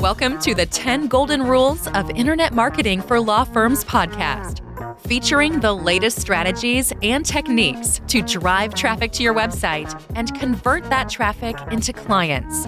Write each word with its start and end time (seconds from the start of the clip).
Welcome 0.00 0.38
to 0.42 0.54
the 0.54 0.64
10 0.64 1.08
Golden 1.08 1.42
Rules 1.42 1.88
of 1.88 2.08
Internet 2.10 2.54
Marketing 2.54 3.02
for 3.02 3.18
Law 3.18 3.42
Firms 3.42 3.82
podcast, 3.84 4.60
featuring 5.08 5.58
the 5.58 5.72
latest 5.72 6.20
strategies 6.20 6.92
and 7.02 7.26
techniques 7.26 8.00
to 8.06 8.22
drive 8.22 8.74
traffic 8.74 9.10
to 9.12 9.24
your 9.24 9.34
website 9.34 10.00
and 10.14 10.32
convert 10.38 10.84
that 10.84 11.08
traffic 11.08 11.56
into 11.72 11.92
clients. 11.92 12.64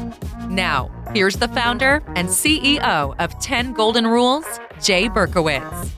Now, 0.49 0.91
here's 1.15 1.37
the 1.37 1.47
founder 1.47 2.03
and 2.17 2.29
CEO 2.29 3.15
of 3.21 3.39
10 3.39 3.75
Golden 3.75 4.09
Rules, 4.09 4.45
Jay 4.83 5.09
Berkowitz. 5.09 5.89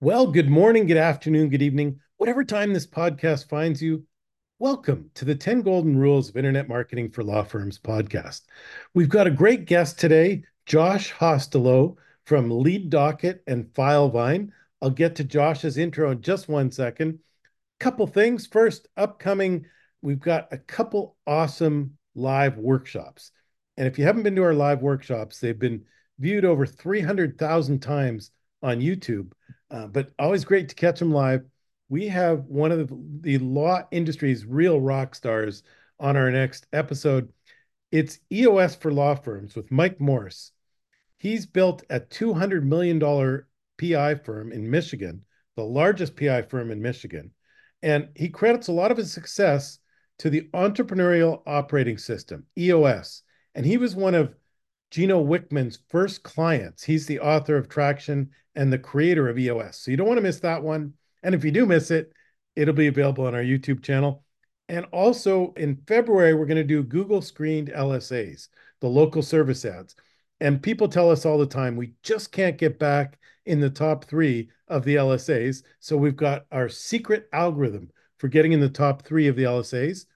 Well, 0.00 0.26
good 0.26 0.50
morning, 0.50 0.86
good 0.86 0.96
afternoon, 0.96 1.50
good 1.50 1.62
evening, 1.62 2.00
whatever 2.16 2.42
time 2.42 2.72
this 2.72 2.86
podcast 2.86 3.48
finds 3.48 3.80
you. 3.80 4.04
Welcome 4.58 5.10
to 5.12 5.26
the 5.26 5.34
10 5.34 5.60
Golden 5.60 5.98
Rules 5.98 6.30
of 6.30 6.36
Internet 6.38 6.66
Marketing 6.66 7.10
for 7.10 7.22
Law 7.22 7.42
Firms 7.42 7.78
podcast. 7.78 8.44
We've 8.94 9.06
got 9.10 9.26
a 9.26 9.30
great 9.30 9.66
guest 9.66 9.98
today, 9.98 10.44
Josh 10.64 11.12
Hostilo 11.12 11.96
from 12.24 12.50
Lead 12.50 12.88
Docket 12.88 13.42
and 13.46 13.66
Filevine. 13.74 14.52
I'll 14.80 14.88
get 14.88 15.14
to 15.16 15.24
Josh's 15.24 15.76
intro 15.76 16.10
in 16.10 16.22
just 16.22 16.48
one 16.48 16.70
second. 16.70 17.18
Couple 17.80 18.06
things. 18.06 18.46
First, 18.46 18.88
upcoming, 18.96 19.66
we've 20.00 20.20
got 20.20 20.50
a 20.50 20.56
couple 20.56 21.18
awesome 21.26 21.98
live 22.14 22.56
workshops. 22.56 23.32
And 23.76 23.86
if 23.86 23.98
you 23.98 24.06
haven't 24.06 24.22
been 24.22 24.36
to 24.36 24.44
our 24.44 24.54
live 24.54 24.80
workshops, 24.80 25.38
they've 25.38 25.58
been 25.58 25.84
viewed 26.18 26.46
over 26.46 26.64
300,000 26.64 27.80
times 27.80 28.30
on 28.62 28.80
YouTube, 28.80 29.32
uh, 29.70 29.86
but 29.88 30.12
always 30.18 30.46
great 30.46 30.70
to 30.70 30.74
catch 30.74 30.98
them 30.98 31.12
live 31.12 31.44
we 31.88 32.08
have 32.08 32.44
one 32.46 32.72
of 32.72 32.88
the, 32.88 32.98
the 33.20 33.38
law 33.38 33.82
industry's 33.90 34.44
real 34.44 34.80
rock 34.80 35.14
stars 35.14 35.62
on 36.00 36.16
our 36.16 36.30
next 36.30 36.66
episode. 36.72 37.32
It's 37.92 38.18
EOS 38.32 38.76
for 38.76 38.92
law 38.92 39.14
firms 39.14 39.54
with 39.54 39.70
Mike 39.70 40.00
Morse. 40.00 40.52
He's 41.18 41.46
built 41.46 41.82
a 41.88 42.00
$200 42.00 42.62
million 42.62 43.00
PI 43.78 44.14
firm 44.16 44.52
in 44.52 44.70
Michigan, 44.70 45.24
the 45.56 45.64
largest 45.64 46.16
PI 46.16 46.42
firm 46.42 46.70
in 46.70 46.82
Michigan. 46.82 47.30
And 47.82 48.08
he 48.14 48.28
credits 48.28 48.68
a 48.68 48.72
lot 48.72 48.90
of 48.90 48.96
his 48.96 49.12
success 49.12 49.78
to 50.18 50.30
the 50.30 50.48
Entrepreneurial 50.54 51.42
Operating 51.46 51.98
System, 51.98 52.44
EOS. 52.58 53.22
And 53.54 53.64
he 53.64 53.76
was 53.76 53.94
one 53.94 54.14
of 54.14 54.34
Gino 54.90 55.22
Wickman's 55.22 55.78
first 55.88 56.22
clients. 56.22 56.82
He's 56.82 57.06
the 57.06 57.20
author 57.20 57.56
of 57.56 57.68
Traction 57.68 58.30
and 58.54 58.72
the 58.72 58.78
creator 58.78 59.28
of 59.28 59.38
EOS. 59.38 59.78
So 59.78 59.90
you 59.90 59.96
don't 59.96 60.06
want 60.06 60.18
to 60.18 60.22
miss 60.22 60.40
that 60.40 60.62
one. 60.62 60.94
And 61.22 61.34
if 61.34 61.44
you 61.44 61.50
do 61.50 61.66
miss 61.66 61.90
it, 61.90 62.12
it'll 62.54 62.74
be 62.74 62.86
available 62.86 63.26
on 63.26 63.34
our 63.34 63.42
YouTube 63.42 63.82
channel. 63.82 64.24
And 64.68 64.86
also 64.86 65.52
in 65.56 65.82
February, 65.86 66.34
we're 66.34 66.46
going 66.46 66.56
to 66.56 66.64
do 66.64 66.82
Google 66.82 67.22
screened 67.22 67.68
LSAs, 67.68 68.48
the 68.80 68.88
local 68.88 69.22
service 69.22 69.64
ads. 69.64 69.94
And 70.40 70.62
people 70.62 70.88
tell 70.88 71.10
us 71.10 71.24
all 71.24 71.38
the 71.38 71.46
time, 71.46 71.76
we 71.76 71.94
just 72.02 72.32
can't 72.32 72.58
get 72.58 72.78
back 72.78 73.18
in 73.46 73.60
the 73.60 73.70
top 73.70 74.04
three 74.04 74.50
of 74.68 74.84
the 74.84 74.96
LSAs. 74.96 75.62
So 75.80 75.96
we've 75.96 76.16
got 76.16 76.46
our 76.50 76.68
secret 76.68 77.28
algorithm 77.32 77.90
for 78.18 78.28
getting 78.28 78.52
in 78.52 78.60
the 78.60 78.68
top 78.68 79.02
three 79.02 79.28
of 79.28 79.36
the 79.36 79.44
LSAs. 79.44 80.06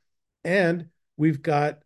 And 0.45 0.87
we've 1.17 1.43
got 1.43 1.79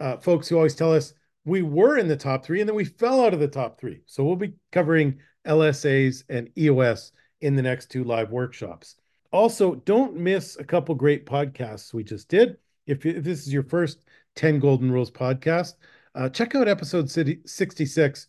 uh, 0.00 0.18
folks 0.18 0.48
who 0.48 0.56
always 0.56 0.74
tell 0.74 0.92
us 0.92 1.14
we 1.44 1.62
were 1.62 1.98
in 1.98 2.08
the 2.08 2.16
top 2.16 2.44
three 2.44 2.60
and 2.60 2.68
then 2.68 2.76
we 2.76 2.84
fell 2.84 3.24
out 3.24 3.34
of 3.34 3.40
the 3.40 3.48
top 3.48 3.80
three. 3.80 4.02
So 4.06 4.24
we'll 4.24 4.36
be 4.36 4.54
covering 4.70 5.18
LSAs 5.46 6.22
and 6.28 6.50
EOS 6.56 7.12
in 7.42 7.56
the 7.56 7.62
next 7.62 7.90
two 7.90 8.04
live 8.04 8.30
workshops. 8.30 8.96
Also, 9.32 9.74
don't 9.74 10.16
miss 10.16 10.56
a 10.58 10.64
couple 10.64 10.94
great 10.94 11.26
podcasts 11.26 11.92
we 11.92 12.04
just 12.04 12.28
did. 12.28 12.56
If, 12.86 13.04
if 13.06 13.24
this 13.24 13.46
is 13.46 13.52
your 13.52 13.62
first 13.62 14.04
10 14.36 14.58
Golden 14.58 14.90
Rules 14.90 15.10
podcast, 15.10 15.74
uh, 16.14 16.28
check 16.28 16.54
out 16.54 16.68
episode 16.68 17.10
66. 17.10 18.26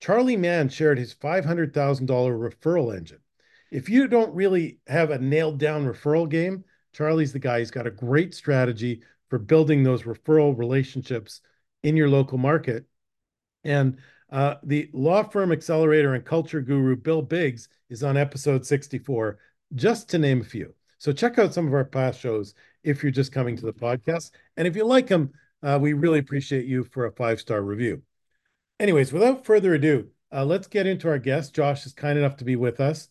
Charley 0.00 0.36
Mann 0.36 0.68
shared 0.68 0.98
his 0.98 1.14
$500,000 1.14 1.72
referral 1.72 2.96
engine. 2.96 3.20
If 3.70 3.88
you 3.88 4.08
don't 4.08 4.34
really 4.34 4.80
have 4.86 5.10
a 5.10 5.18
nailed 5.18 5.58
down 5.58 5.86
referral 5.86 6.28
game, 6.28 6.64
Charley's 6.92 7.32
the 7.32 7.38
guy. 7.38 7.60
He's 7.60 7.70
got 7.70 7.86
a 7.86 7.90
great 7.90 8.34
strategy 8.34 9.02
for 9.30 9.38
building 9.38 9.82
those 9.82 10.02
referral 10.02 10.58
relationships 10.58 11.40
in 11.82 11.96
your 11.96 12.08
local 12.08 12.36
market. 12.36 12.84
And 13.64 13.98
uh, 14.32 14.54
the 14.62 14.88
law 14.94 15.22
firm 15.22 15.52
accelerator 15.52 16.14
and 16.14 16.24
culture 16.24 16.62
guru 16.62 16.96
Bill 16.96 17.20
Biggs 17.20 17.68
is 17.90 18.02
on 18.02 18.16
episode 18.16 18.64
64, 18.64 19.38
just 19.74 20.08
to 20.08 20.18
name 20.18 20.40
a 20.40 20.44
few. 20.44 20.74
So 20.96 21.12
check 21.12 21.38
out 21.38 21.52
some 21.52 21.66
of 21.66 21.74
our 21.74 21.84
past 21.84 22.18
shows 22.18 22.54
if 22.82 23.02
you're 23.02 23.12
just 23.12 23.30
coming 23.30 23.56
to 23.56 23.66
the 23.66 23.72
podcast. 23.72 24.30
And 24.56 24.66
if 24.66 24.74
you 24.74 24.84
like 24.84 25.06
them, 25.06 25.32
uh, 25.62 25.78
we 25.80 25.92
really 25.92 26.18
appreciate 26.18 26.64
you 26.64 26.82
for 26.82 27.04
a 27.04 27.12
five 27.12 27.40
star 27.40 27.60
review. 27.60 28.02
Anyways, 28.80 29.12
without 29.12 29.44
further 29.44 29.74
ado, 29.74 30.08
uh, 30.32 30.46
let's 30.46 30.66
get 30.66 30.86
into 30.86 31.08
our 31.08 31.18
guest. 31.18 31.54
Josh 31.54 31.84
is 31.84 31.92
kind 31.92 32.18
enough 32.18 32.36
to 32.38 32.44
be 32.44 32.56
with 32.56 32.80
us. 32.80 33.08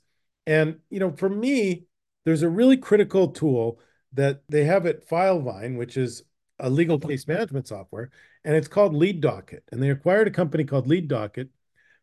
And, 0.47 0.79
you 0.89 0.99
know, 0.99 1.11
for 1.11 1.29
me, 1.29 1.85
there's 2.25 2.41
a 2.41 2.49
really 2.49 2.77
critical 2.77 3.27
tool 3.27 3.79
that 4.13 4.41
they 4.49 4.63
have 4.63 4.87
at 4.87 5.07
Filevine, 5.07 5.77
which 5.77 5.97
is 5.97 6.23
a 6.61 6.69
legal 6.69 6.99
case 6.99 7.27
management 7.27 7.67
software 7.67 8.11
and 8.45 8.55
it's 8.55 8.67
called 8.67 8.95
Lead 8.95 9.19
Docket. 9.19 9.63
And 9.71 9.81
they 9.81 9.89
acquired 9.89 10.27
a 10.27 10.31
company 10.31 10.63
called 10.63 10.87
Lead 10.87 11.07
Docket, 11.07 11.49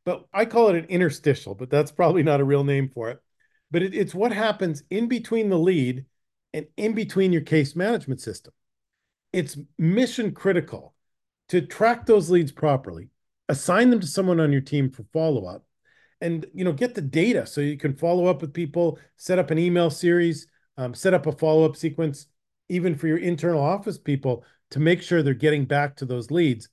but 0.04 0.26
I 0.32 0.44
call 0.44 0.68
it 0.68 0.76
an 0.76 0.84
interstitial, 0.86 1.54
but 1.54 1.70
that's 1.70 1.90
probably 1.92 2.22
not 2.22 2.40
a 2.40 2.44
real 2.44 2.64
name 2.64 2.90
for 2.92 3.10
it. 3.10 3.20
But 3.70 3.82
it, 3.82 3.94
it's 3.94 4.14
what 4.14 4.32
happens 4.32 4.82
in 4.90 5.08
between 5.08 5.48
the 5.48 5.58
lead 5.58 6.04
and 6.52 6.66
in 6.76 6.94
between 6.94 7.32
your 7.32 7.42
case 7.42 7.76
management 7.76 8.20
system. 8.20 8.52
It's 9.32 9.58
mission 9.78 10.32
critical 10.32 10.94
to 11.50 11.60
track 11.60 12.06
those 12.06 12.30
leads 12.30 12.52
properly, 12.52 13.08
assign 13.48 13.90
them 13.90 14.00
to 14.00 14.06
someone 14.06 14.40
on 14.40 14.52
your 14.52 14.60
team 14.60 14.90
for 14.90 15.04
follow 15.12 15.46
up, 15.46 15.64
and 16.20 16.46
you 16.54 16.64
know 16.64 16.72
get 16.72 16.94
the 16.94 17.02
data 17.02 17.46
so 17.46 17.60
you 17.60 17.76
can 17.76 17.94
follow 17.94 18.26
up 18.26 18.40
with 18.40 18.54
people, 18.54 18.98
set 19.16 19.38
up 19.38 19.50
an 19.50 19.58
email 19.58 19.90
series, 19.90 20.46
um, 20.76 20.94
set 20.94 21.14
up 21.14 21.26
a 21.26 21.32
follow 21.32 21.64
up 21.64 21.76
sequence, 21.76 22.26
even 22.68 22.94
for 22.94 23.06
your 23.06 23.18
internal 23.18 23.62
office 23.62 23.98
people 23.98 24.44
to 24.70 24.80
make 24.80 25.02
sure 25.02 25.22
they're 25.22 25.34
getting 25.34 25.64
back 25.64 25.96
to 25.96 26.04
those 26.04 26.30
leads. 26.30 26.68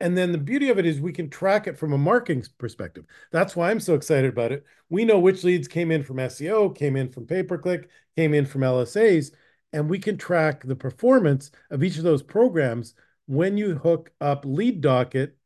And 0.00 0.16
then 0.16 0.32
the 0.32 0.38
beauty 0.38 0.68
of 0.68 0.78
it 0.78 0.84
is 0.84 1.00
we 1.00 1.12
can 1.12 1.30
track 1.30 1.66
it 1.66 1.78
from 1.78 1.92
a 1.92 1.98
marketing 1.98 2.44
perspective. 2.58 3.06
That's 3.32 3.56
why 3.56 3.70
I'm 3.70 3.80
so 3.80 3.94
excited 3.94 4.30
about 4.30 4.52
it. 4.52 4.64
We 4.90 5.04
know 5.04 5.18
which 5.18 5.42
leads 5.42 5.68
came 5.68 5.90
in 5.90 6.02
from 6.02 6.16
SEO, 6.16 6.76
came 6.76 6.96
in 6.96 7.10
from 7.10 7.26
pay 7.26 7.42
per 7.42 7.56
click, 7.56 7.88
came 8.14 8.34
in 8.34 8.44
from 8.44 8.60
LSAs, 8.60 9.32
and 9.72 9.88
we 9.88 9.98
can 9.98 10.18
track 10.18 10.62
the 10.64 10.76
performance 10.76 11.50
of 11.70 11.82
each 11.82 11.96
of 11.96 12.04
those 12.04 12.22
programs 12.22 12.94
when 13.26 13.56
you 13.56 13.76
hook 13.76 14.12
up 14.20 14.44
Lead 14.44 14.80
Docket 14.80 15.36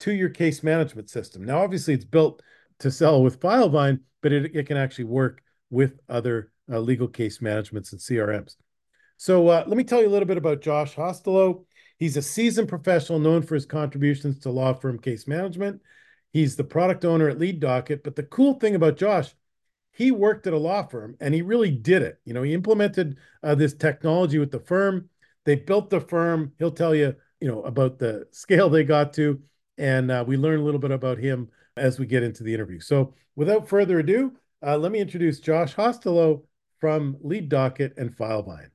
to 0.00 0.12
your 0.12 0.28
case 0.28 0.62
management 0.62 1.08
system. 1.08 1.44
Now, 1.44 1.62
obviously, 1.62 1.94
it's 1.94 2.04
built 2.04 2.42
to 2.80 2.90
sell 2.90 3.22
with 3.22 3.40
Filevine, 3.40 4.00
but 4.22 4.32
it, 4.32 4.54
it 4.54 4.66
can 4.66 4.76
actually 4.76 5.04
work 5.04 5.42
with 5.70 5.98
other 6.08 6.52
uh, 6.70 6.78
legal 6.78 7.08
case 7.08 7.40
managements 7.40 7.92
and 7.92 8.00
CRMs. 8.00 8.56
So 9.16 9.48
uh, 9.48 9.64
let 9.66 9.76
me 9.76 9.84
tell 9.84 10.00
you 10.00 10.08
a 10.08 10.10
little 10.10 10.26
bit 10.26 10.36
about 10.36 10.60
Josh 10.60 10.94
Hostilo. 10.94 11.64
He's 11.98 12.16
a 12.16 12.22
seasoned 12.22 12.68
professional 12.68 13.18
known 13.18 13.42
for 13.42 13.54
his 13.54 13.66
contributions 13.66 14.38
to 14.40 14.50
law 14.50 14.72
firm 14.72 14.98
case 14.98 15.26
management. 15.26 15.80
He's 16.32 16.56
the 16.56 16.64
product 16.64 17.04
owner 17.04 17.28
at 17.28 17.38
Lead 17.38 17.60
Docket. 17.60 18.02
But 18.02 18.16
the 18.16 18.24
cool 18.24 18.54
thing 18.54 18.74
about 18.74 18.96
Josh, 18.96 19.32
he 19.92 20.10
worked 20.10 20.46
at 20.46 20.52
a 20.52 20.58
law 20.58 20.82
firm 20.82 21.16
and 21.20 21.32
he 21.32 21.42
really 21.42 21.70
did 21.70 22.02
it. 22.02 22.18
You 22.24 22.34
know, 22.34 22.42
he 22.42 22.52
implemented 22.52 23.18
uh, 23.42 23.54
this 23.54 23.74
technology 23.74 24.38
with 24.38 24.50
the 24.50 24.58
firm. 24.58 25.08
They 25.44 25.54
built 25.54 25.90
the 25.90 26.00
firm. 26.00 26.52
He'll 26.58 26.72
tell 26.72 26.94
you, 26.94 27.14
you 27.40 27.48
know, 27.48 27.62
about 27.62 27.98
the 27.98 28.26
scale 28.32 28.68
they 28.68 28.84
got 28.84 29.12
to. 29.14 29.40
And 29.78 30.10
uh, 30.10 30.24
we 30.26 30.36
learn 30.36 30.60
a 30.60 30.64
little 30.64 30.80
bit 30.80 30.90
about 30.90 31.18
him 31.18 31.48
as 31.76 31.98
we 31.98 32.06
get 32.06 32.22
into 32.22 32.42
the 32.42 32.54
interview. 32.54 32.80
So 32.80 33.14
without 33.36 33.68
further 33.68 34.00
ado, 34.00 34.32
uh, 34.64 34.76
let 34.76 34.92
me 34.92 34.98
introduce 34.98 35.40
Josh 35.40 35.74
Hostilo 35.74 36.42
from 36.80 37.16
Lead 37.20 37.48
Docket 37.48 37.94
and 37.96 38.16
Filevine. 38.16 38.73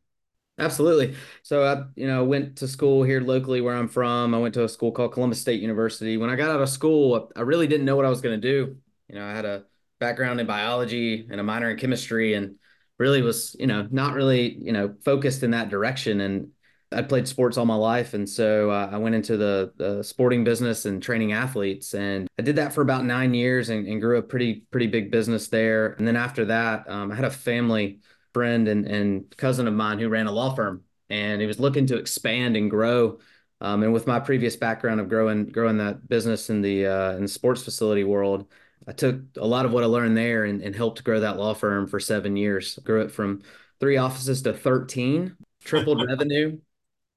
Absolutely. 0.59 1.15
So 1.44 1.63
I, 1.63 1.83
you 1.95 2.07
know, 2.07 2.23
went 2.23 2.57
to 2.57 2.67
school 2.67 3.03
here 3.03 3.21
locally 3.21 3.61
where 3.61 3.75
I'm 3.75 3.88
from. 3.88 4.33
I 4.33 4.38
went 4.38 4.53
to 4.56 4.63
a 4.63 4.69
school 4.69 4.91
called 4.91 5.13
Columbus 5.13 5.39
State 5.39 5.61
University. 5.61 6.17
When 6.17 6.29
I 6.29 6.35
got 6.35 6.50
out 6.50 6.61
of 6.61 6.69
school, 6.69 7.31
I 7.35 7.41
really 7.41 7.67
didn't 7.67 7.85
know 7.85 7.95
what 7.95 8.06
I 8.06 8.09
was 8.09 8.21
going 8.21 8.39
to 8.39 8.47
do. 8.47 8.77
You 9.07 9.15
know, 9.15 9.25
I 9.25 9.31
had 9.31 9.45
a 9.45 9.63
background 10.00 10.39
in 10.39 10.47
biology 10.47 11.27
and 11.29 11.39
a 11.39 11.44
minor 11.44 11.69
in 11.71 11.77
chemistry 11.77 12.33
and 12.33 12.56
really 12.97 13.21
was, 13.21 13.56
you 13.59 13.67
know, 13.67 13.88
not 13.91 14.13
really, 14.13 14.57
you 14.61 14.71
know, 14.71 14.95
focused 15.03 15.44
in 15.44 15.51
that 15.51 15.69
direction. 15.69 16.21
And 16.21 16.50
I 16.91 17.03
played 17.03 17.27
sports 17.27 17.57
all 17.57 17.65
my 17.65 17.75
life. 17.75 18.13
And 18.13 18.27
so 18.27 18.71
uh, 18.71 18.89
I 18.91 18.97
went 18.97 19.15
into 19.15 19.38
the, 19.38 19.71
the 19.77 20.03
sporting 20.03 20.44
business 20.44 20.85
and 20.85 21.01
training 21.01 21.33
athletes. 21.33 21.94
And 21.94 22.27
I 22.38 22.41
did 22.41 22.56
that 22.56 22.73
for 22.73 22.81
about 22.81 23.06
nine 23.06 23.33
years 23.33 23.69
and, 23.69 23.88
and 23.88 24.01
grew 24.01 24.17
a 24.17 24.23
pretty, 24.23 24.65
pretty 24.71 24.88
big 24.88 25.11
business 25.11 25.47
there. 25.47 25.94
And 25.94 26.07
then 26.07 26.15
after 26.15 26.45
that, 26.45 26.89
um, 26.89 27.11
I 27.11 27.15
had 27.15 27.25
a 27.25 27.31
family 27.31 28.00
friend 28.34 28.68
and, 28.68 28.86
and 28.86 29.36
cousin 29.38 29.68
of 29.68 29.74
mine 29.74 30.00
who 30.00 30.10
ran 30.10 30.28
a 30.28 30.31
law 30.31 30.54
firm 30.54 30.84
and 31.10 31.42
he 31.42 31.48
was 31.48 31.60
looking 31.60 31.88
to 31.88 31.98
expand 31.98 32.56
and 32.56 32.70
grow. 32.70 33.20
Um, 33.62 33.84
and 33.84 33.92
with 33.92 34.08
my 34.08 34.20
previous 34.20 34.56
background 34.56 35.02
of 35.02 35.10
growing 35.10 35.48
growing 35.48 35.78
that 35.78 36.08
business 36.08 36.50
in 36.50 36.62
the 36.62 36.86
uh, 36.86 37.16
in 37.16 37.24
the 37.24 37.28
sports 37.28 37.64
facility 37.64 38.04
world, 38.04 38.48
I 38.88 38.94
took 38.94 39.22
a 39.38 39.46
lot 39.46 39.66
of 39.66 39.74
what 39.74 39.84
I 39.84 39.88
learned 39.88 40.16
there 40.16 40.46
and, 40.46 40.62
and 40.62 40.76
helped 40.76 41.04
grow 41.04 41.20
that 41.20 41.38
law 41.38 41.54
firm 41.54 41.88
for 41.88 42.00
seven 42.00 42.38
years. 42.38 42.80
Grew 42.84 43.02
it 43.02 43.12
from 43.12 43.42
three 43.80 43.98
offices 43.98 44.42
to 44.44 44.54
thirteen, 44.54 45.36
tripled 45.64 46.02
revenue, 46.08 46.58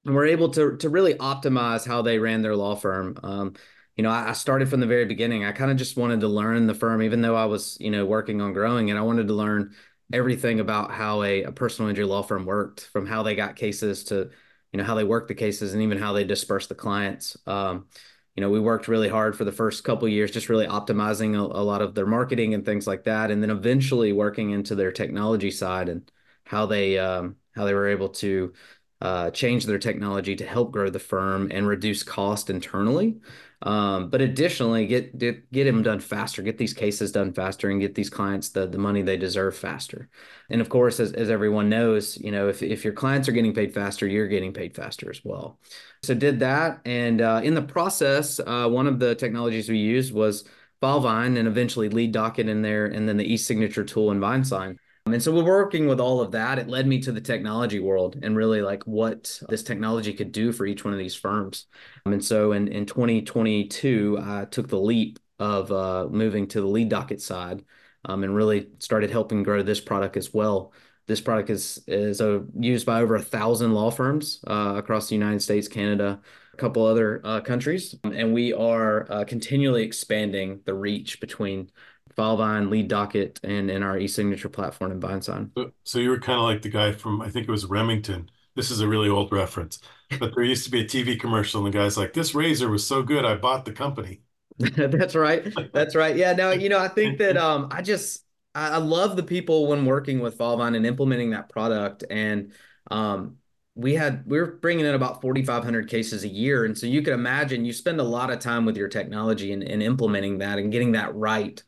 and 0.05 0.15
we're 0.15 0.27
able 0.27 0.49
to 0.49 0.75
to 0.77 0.89
really 0.89 1.13
optimize 1.15 1.87
how 1.87 2.01
they 2.01 2.19
ran 2.19 2.41
their 2.41 2.55
law 2.55 2.75
firm. 2.75 3.17
Um, 3.23 3.53
you 3.95 4.03
know, 4.03 4.09
I, 4.09 4.29
I 4.29 4.33
started 4.33 4.69
from 4.69 4.79
the 4.81 4.87
very 4.87 5.05
beginning. 5.05 5.45
I 5.45 5.51
kind 5.53 5.71
of 5.71 5.77
just 5.77 5.95
wanted 5.97 6.21
to 6.21 6.27
learn 6.27 6.67
the 6.67 6.73
firm, 6.73 7.01
even 7.03 7.21
though 7.21 7.35
I 7.35 7.45
was, 7.45 7.77
you 7.79 7.91
know, 7.91 8.05
working 8.05 8.41
on 8.41 8.53
growing 8.53 8.89
it. 8.89 8.97
I 8.97 9.01
wanted 9.01 9.27
to 9.27 9.33
learn 9.33 9.75
everything 10.13 10.59
about 10.59 10.91
how 10.91 11.23
a, 11.23 11.43
a 11.43 11.51
personal 11.51 11.89
injury 11.89 12.05
law 12.05 12.21
firm 12.21 12.45
worked, 12.45 12.81
from 12.93 13.05
how 13.05 13.23
they 13.23 13.35
got 13.35 13.55
cases 13.55 14.03
to, 14.05 14.29
you 14.71 14.77
know, 14.77 14.83
how 14.83 14.95
they 14.95 15.03
worked 15.03 15.27
the 15.27 15.35
cases 15.35 15.73
and 15.73 15.81
even 15.81 15.97
how 15.97 16.13
they 16.13 16.23
dispersed 16.23 16.69
the 16.69 16.75
clients. 16.75 17.35
Um, 17.45 17.87
you 18.35 18.41
know, 18.41 18.49
we 18.49 18.59
worked 18.59 18.87
really 18.87 19.09
hard 19.09 19.35
for 19.35 19.43
the 19.43 19.51
first 19.51 19.83
couple 19.83 20.07
years, 20.07 20.31
just 20.31 20.49
really 20.49 20.65
optimizing 20.65 21.35
a, 21.35 21.41
a, 21.41 21.61
lot 21.61 21.81
of 21.81 21.93
their 21.93 22.07
marketing 22.07 22.53
and 22.53 22.65
things 22.65 22.87
like 22.87 23.03
that, 23.03 23.29
and 23.29 23.43
then 23.43 23.51
eventually 23.51 24.11
working 24.11 24.51
into 24.51 24.75
their 24.75 24.91
technology 24.91 25.51
side 25.51 25.89
and 25.89 26.09
how 26.45 26.65
they 26.65 26.97
um, 26.97 27.35
how 27.55 27.65
they 27.65 27.73
were 27.73 27.87
able 27.87 28.09
to 28.09 28.53
uh, 29.01 29.29
change 29.31 29.65
their 29.65 29.77
technology 29.77 30.35
to 30.35 30.45
help 30.45 30.71
grow 30.71 30.89
the 30.89 30.99
firm 30.99 31.49
and 31.51 31.67
reduce 31.67 32.03
cost 32.03 32.49
internally. 32.49 33.17
Um, 33.65 34.09
but 34.09 34.19
additionally, 34.19 34.85
get, 34.87 35.17
get 35.17 35.49
get 35.53 35.63
them 35.63 35.83
done 35.83 36.01
faster, 36.01 36.41
get 36.41 36.57
these 36.57 36.73
cases 36.73 37.13
done 37.13 37.31
faster, 37.31 37.69
and 37.69 37.79
get 37.79 37.95
these 37.95 38.09
clients 38.09 38.49
the 38.49 38.67
the 38.67 38.77
money 38.77 39.01
they 39.01 39.15
deserve 39.15 39.55
faster. 39.55 40.09
And 40.49 40.59
of 40.59 40.67
course, 40.67 40.99
as, 40.99 41.13
as 41.13 41.29
everyone 41.29 41.69
knows, 41.69 42.17
you 42.17 42.31
know, 42.31 42.49
if 42.49 42.61
if 42.61 42.83
your 42.83 42.93
clients 42.93 43.29
are 43.29 43.31
getting 43.31 43.53
paid 43.53 43.73
faster, 43.73 44.05
you're 44.05 44.27
getting 44.27 44.51
paid 44.51 44.75
faster 44.75 45.09
as 45.09 45.21
well. 45.23 45.59
So 46.01 46.13
did 46.13 46.39
that, 46.41 46.81
and 46.83 47.21
uh, 47.21 47.39
in 47.41 47.53
the 47.53 47.61
process, 47.61 48.39
uh, 48.39 48.67
one 48.67 48.85
of 48.85 48.99
the 48.99 49.15
technologies 49.15 49.69
we 49.69 49.77
used 49.77 50.13
was 50.13 50.43
FileVine, 50.81 51.37
and 51.37 51.47
eventually 51.47 51.89
LeadDocket 51.89 52.49
in 52.49 52.61
there, 52.61 52.87
and 52.87 53.07
then 53.07 53.15
the 53.15 53.33
e-signature 53.33 53.85
tool 53.85 54.11
in 54.11 54.19
VineSign. 54.19 54.75
And 55.05 55.21
so 55.21 55.33
we're 55.33 55.43
working 55.43 55.87
with 55.87 55.99
all 55.99 56.21
of 56.21 56.31
that. 56.31 56.59
It 56.59 56.69
led 56.69 56.87
me 56.87 57.01
to 57.01 57.11
the 57.11 57.19
technology 57.19 57.79
world 57.79 58.17
and 58.23 58.37
really 58.37 58.61
like 58.61 58.83
what 58.83 59.37
this 59.49 59.61
technology 59.61 60.13
could 60.13 60.31
do 60.31 60.53
for 60.53 60.65
each 60.65 60.85
one 60.85 60.93
of 60.93 60.99
these 60.99 61.15
firms. 61.15 61.65
And 62.05 62.23
so 62.23 62.53
in, 62.53 62.69
in 62.69 62.85
2022, 62.85 64.19
I 64.21 64.45
took 64.45 64.69
the 64.69 64.79
leap 64.79 65.19
of 65.39 65.71
uh, 65.73 66.07
moving 66.09 66.47
to 66.47 66.61
the 66.61 66.67
lead 66.67 66.87
docket 66.87 67.21
side 67.21 67.65
um, 68.05 68.23
and 68.23 68.33
really 68.33 68.69
started 68.79 69.11
helping 69.11 69.43
grow 69.43 69.61
this 69.61 69.81
product 69.81 70.15
as 70.15 70.33
well. 70.33 70.71
This 71.05 71.19
product 71.19 71.49
is 71.49 71.83
is 71.85 72.21
uh, 72.21 72.39
used 72.57 72.85
by 72.85 73.01
over 73.01 73.15
a 73.15 73.21
thousand 73.21 73.73
law 73.73 73.91
firms 73.91 74.39
uh, 74.47 74.75
across 74.77 75.09
the 75.09 75.15
United 75.15 75.41
States, 75.41 75.67
Canada, 75.67 76.21
a 76.53 76.57
couple 76.57 76.85
other 76.85 77.19
uh, 77.25 77.41
countries, 77.41 77.93
and 78.05 78.33
we 78.33 78.53
are 78.53 79.11
uh, 79.11 79.25
continually 79.25 79.83
expanding 79.83 80.61
the 80.65 80.73
reach 80.73 81.19
between 81.19 81.69
FileVine, 82.15 82.69
LeadDocket, 82.69 83.39
and 83.43 83.69
in 83.69 83.83
our 83.83 83.97
e-signature 83.97 84.49
platform 84.49 84.91
in 84.91 84.99
VineSign. 84.99 85.51
So, 85.57 85.71
so 85.83 85.99
you 85.99 86.09
were 86.09 86.19
kind 86.19 86.39
of 86.39 86.45
like 86.45 86.61
the 86.61 86.69
guy 86.69 86.91
from 86.91 87.21
I 87.21 87.29
think 87.29 87.47
it 87.47 87.51
was 87.51 87.65
Remington. 87.65 88.29
This 88.55 88.69
is 88.69 88.81
a 88.81 88.87
really 88.87 89.09
old 89.09 89.31
reference, 89.31 89.79
but 90.19 90.35
there 90.35 90.43
used 90.43 90.65
to 90.65 90.71
be 90.71 90.81
a 90.81 90.85
TV 90.85 91.19
commercial, 91.19 91.65
and 91.65 91.73
the 91.73 91.77
guy's 91.77 91.97
like, 91.97 92.13
"This 92.13 92.35
razor 92.35 92.69
was 92.69 92.85
so 92.85 93.01
good, 93.01 93.25
I 93.25 93.35
bought 93.35 93.65
the 93.65 93.71
company." 93.71 94.21
That's 94.57 95.15
right. 95.15 95.51
That's 95.73 95.95
right. 95.95 96.15
Yeah. 96.15 96.33
No, 96.33 96.51
you 96.51 96.69
know, 96.69 96.77
I 96.77 96.87
think 96.87 97.17
that 97.17 97.37
um, 97.37 97.69
I 97.71 97.81
just 97.81 98.23
I 98.53 98.77
love 98.77 99.15
the 99.15 99.23
people 99.23 99.67
when 99.67 99.85
working 99.85 100.19
with 100.19 100.37
FileVine 100.37 100.75
and 100.75 100.85
implementing 100.85 101.31
that 101.31 101.49
product, 101.49 102.03
and 102.09 102.53
um, 102.91 103.37
we 103.75 103.95
had 103.95 104.23
we 104.27 104.39
were 104.39 104.45
bringing 104.45 104.85
in 104.85 104.93
about 104.93 105.21
4500 105.21 105.89
cases 105.89 106.23
a 106.23 106.27
year 106.27 106.65
and 106.65 106.77
so 106.77 106.85
you 106.85 107.01
can 107.01 107.13
imagine 107.13 107.65
you 107.65 107.73
spend 107.73 107.99
a 107.99 108.03
lot 108.03 108.31
of 108.31 108.39
time 108.39 108.65
with 108.65 108.77
your 108.77 108.87
technology 108.87 109.51
and, 109.51 109.63
and 109.63 109.81
implementing 109.81 110.37
that 110.39 110.59
and 110.59 110.71
getting 110.71 110.91
that 110.91 111.13
right 111.15 111.63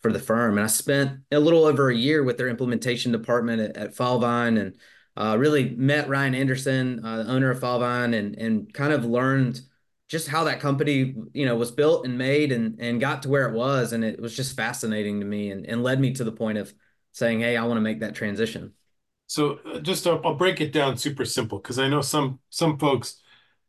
for 0.00 0.12
the 0.12 0.18
firm. 0.18 0.56
And 0.56 0.64
I 0.64 0.68
spent 0.68 1.20
a 1.30 1.38
little 1.38 1.64
over 1.64 1.90
a 1.90 1.96
year 1.96 2.22
with 2.22 2.38
their 2.38 2.48
implementation 2.48 3.12
department 3.12 3.60
at, 3.60 3.76
at 3.76 3.94
FileVine 3.94 4.60
and 4.60 4.76
uh, 5.16 5.36
really 5.38 5.70
met 5.70 6.08
Ryan 6.08 6.34
Anderson, 6.34 7.04
uh, 7.04 7.22
the 7.22 7.30
owner 7.30 7.50
of 7.50 7.60
FileVine, 7.60 8.16
and 8.16 8.36
and 8.36 8.72
kind 8.72 8.92
of 8.92 9.04
learned 9.04 9.60
just 10.08 10.28
how 10.28 10.44
that 10.44 10.60
company 10.60 11.14
you 11.34 11.46
know 11.46 11.56
was 11.56 11.70
built 11.70 12.06
and 12.06 12.16
made 12.16 12.52
and 12.52 12.80
and 12.80 13.00
got 13.00 13.22
to 13.22 13.28
where 13.28 13.48
it 13.48 13.54
was. 13.54 13.92
And 13.92 14.04
it 14.04 14.20
was 14.20 14.34
just 14.34 14.56
fascinating 14.56 15.20
to 15.20 15.26
me 15.26 15.50
and, 15.50 15.66
and 15.66 15.82
led 15.82 16.00
me 16.00 16.12
to 16.14 16.24
the 16.24 16.32
point 16.32 16.58
of 16.58 16.72
saying, 17.12 17.40
hey, 17.40 17.56
I 17.56 17.64
want 17.64 17.76
to 17.76 17.82
make 17.82 18.00
that 18.00 18.14
transition. 18.14 18.72
So 19.26 19.60
uh, 19.64 19.80
just 19.80 20.06
I'll, 20.06 20.20
I'll 20.24 20.34
break 20.34 20.60
it 20.60 20.72
down 20.72 20.96
super 20.96 21.24
simple 21.24 21.58
because 21.58 21.78
I 21.78 21.88
know 21.88 22.00
some 22.00 22.40
some 22.50 22.78
folks 22.78 23.20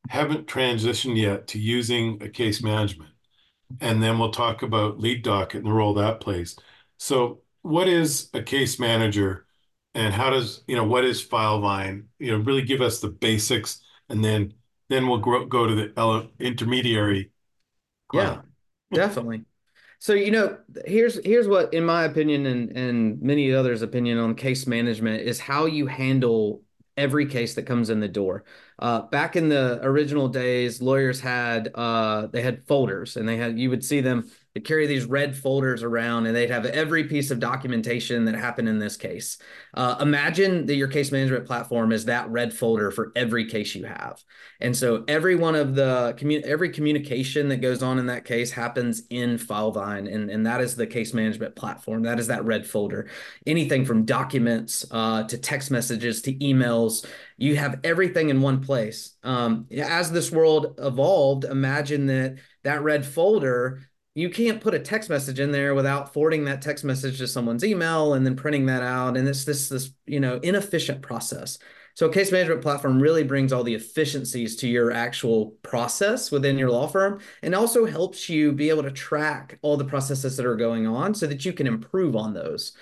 haven't 0.09 0.47
transitioned 0.47 1.17
yet 1.17 1.47
to 1.47 1.59
using 1.59 2.21
a 2.23 2.29
case 2.29 2.63
management 2.63 3.10
and 3.79 4.01
then 4.01 4.19
we'll 4.19 4.31
talk 4.31 4.61
about 4.63 4.99
lead 4.99 5.23
docket 5.23 5.59
and 5.59 5.67
the 5.67 5.73
role 5.73 5.93
that 5.95 6.19
plays. 6.21 6.57
So, 6.97 7.41
what 7.61 7.87
is 7.87 8.29
a 8.33 8.41
case 8.41 8.79
manager, 8.79 9.45
and 9.93 10.13
how 10.13 10.29
does 10.29 10.63
you 10.67 10.75
know 10.75 10.85
what 10.85 11.05
is 11.05 11.25
FileVine? 11.25 12.05
You 12.19 12.31
know, 12.31 12.43
really 12.43 12.63
give 12.63 12.81
us 12.81 12.99
the 12.99 13.09
basics, 13.09 13.81
and 14.09 14.23
then 14.23 14.53
then 14.89 15.07
we'll 15.07 15.19
grow, 15.19 15.45
go 15.45 15.67
to 15.67 15.75
the 15.75 16.29
intermediary. 16.39 17.31
Yeah, 18.11 18.41
definitely. 18.93 19.45
So 19.99 20.13
you 20.13 20.31
know, 20.31 20.57
here's 20.85 21.23
here's 21.25 21.47
what, 21.47 21.73
in 21.73 21.85
my 21.85 22.03
opinion, 22.05 22.45
and 22.45 22.75
and 22.77 23.21
many 23.21 23.53
others' 23.53 23.81
opinion 23.81 24.17
on 24.17 24.35
case 24.35 24.67
management 24.67 25.21
is 25.23 25.39
how 25.39 25.65
you 25.65 25.87
handle 25.87 26.63
every 26.97 27.25
case 27.27 27.55
that 27.55 27.63
comes 27.63 27.89
in 27.89 27.99
the 27.99 28.07
door. 28.07 28.43
Uh, 28.81 29.03
back 29.03 29.35
in 29.35 29.47
the 29.47 29.79
original 29.83 30.27
days, 30.27 30.81
lawyers 30.81 31.19
had 31.19 31.69
uh, 31.75 32.27
they 32.27 32.41
had 32.41 32.65
folders, 32.65 33.15
and 33.15 33.29
they 33.29 33.37
had 33.37 33.59
you 33.59 33.69
would 33.69 33.85
see 33.85 34.01
them 34.01 34.29
they 34.53 34.59
carry 34.59 34.85
these 34.85 35.05
red 35.05 35.37
folders 35.37 35.81
around, 35.81 36.25
and 36.25 36.35
they'd 36.35 36.49
have 36.49 36.65
every 36.65 37.05
piece 37.05 37.31
of 37.31 37.39
documentation 37.39 38.25
that 38.25 38.35
happened 38.35 38.67
in 38.67 38.79
this 38.79 38.97
case. 38.97 39.37
Uh, 39.73 39.95
imagine 40.01 40.65
that 40.65 40.75
your 40.75 40.89
case 40.89 41.11
management 41.11 41.45
platform 41.45 41.93
is 41.93 42.05
that 42.05 42.29
red 42.29 42.53
folder 42.53 42.91
for 42.91 43.13
every 43.15 43.45
case 43.45 43.75
you 43.75 43.85
have, 43.85 44.21
and 44.59 44.75
so 44.75 45.05
every 45.07 45.35
one 45.35 45.55
of 45.55 45.75
the 45.75 46.43
every 46.45 46.69
communication 46.69 47.47
that 47.49 47.57
goes 47.57 47.81
on 47.81 47.97
in 47.97 48.07
that 48.07 48.25
case 48.25 48.51
happens 48.51 49.03
in 49.09 49.37
FileVine, 49.37 50.13
and 50.13 50.29
and 50.29 50.45
that 50.45 50.59
is 50.59 50.75
the 50.75 50.87
case 50.87 51.13
management 51.13 51.55
platform. 51.55 52.03
That 52.03 52.19
is 52.19 52.27
that 52.27 52.43
red 52.43 52.67
folder. 52.67 53.09
Anything 53.45 53.85
from 53.85 54.05
documents 54.05 54.85
uh, 54.91 55.23
to 55.23 55.37
text 55.37 55.71
messages 55.71 56.21
to 56.23 56.33
emails 56.35 57.05
you 57.41 57.55
have 57.55 57.79
everything 57.83 58.29
in 58.29 58.39
one 58.39 58.63
place. 58.63 59.15
Um, 59.23 59.65
as 59.75 60.11
this 60.11 60.31
world 60.31 60.75
evolved, 60.77 61.43
imagine 61.43 62.05
that 62.05 62.35
that 62.63 62.83
red 62.83 63.03
folder, 63.03 63.81
you 64.13 64.29
can't 64.29 64.61
put 64.61 64.75
a 64.75 64.79
text 64.79 65.09
message 65.09 65.39
in 65.39 65.51
there 65.51 65.73
without 65.73 66.13
forwarding 66.13 66.45
that 66.45 66.61
text 66.61 66.83
message 66.85 67.17
to 67.17 67.27
someone's 67.27 67.65
email 67.65 68.13
and 68.13 68.23
then 68.23 68.35
printing 68.35 68.67
that 68.67 68.83
out. 68.83 69.17
And 69.17 69.27
it's 69.27 69.43
this 69.43 69.69
this 69.69 69.89
you 70.05 70.19
know 70.19 70.39
inefficient 70.43 71.01
process. 71.01 71.57
So 71.95 72.05
a 72.05 72.13
case 72.13 72.31
management 72.31 72.61
platform 72.61 73.01
really 73.01 73.23
brings 73.23 73.51
all 73.51 73.63
the 73.63 73.73
efficiencies 73.73 74.55
to 74.57 74.67
your 74.67 74.91
actual 74.91 75.57
process 75.63 76.29
within 76.29 76.59
your 76.59 76.69
law 76.69 76.87
firm 76.87 77.21
and 77.41 77.55
also 77.55 77.85
helps 77.85 78.29
you 78.29 78.51
be 78.51 78.69
able 78.69 78.83
to 78.83 78.91
track 78.91 79.57
all 79.63 79.77
the 79.77 79.83
processes 79.83 80.37
that 80.37 80.45
are 80.45 80.55
going 80.55 80.85
on 80.85 81.15
so 81.15 81.25
that 81.25 81.43
you 81.43 81.53
can 81.53 81.65
improve 81.65 82.15
on 82.15 82.35
those. 82.35 82.73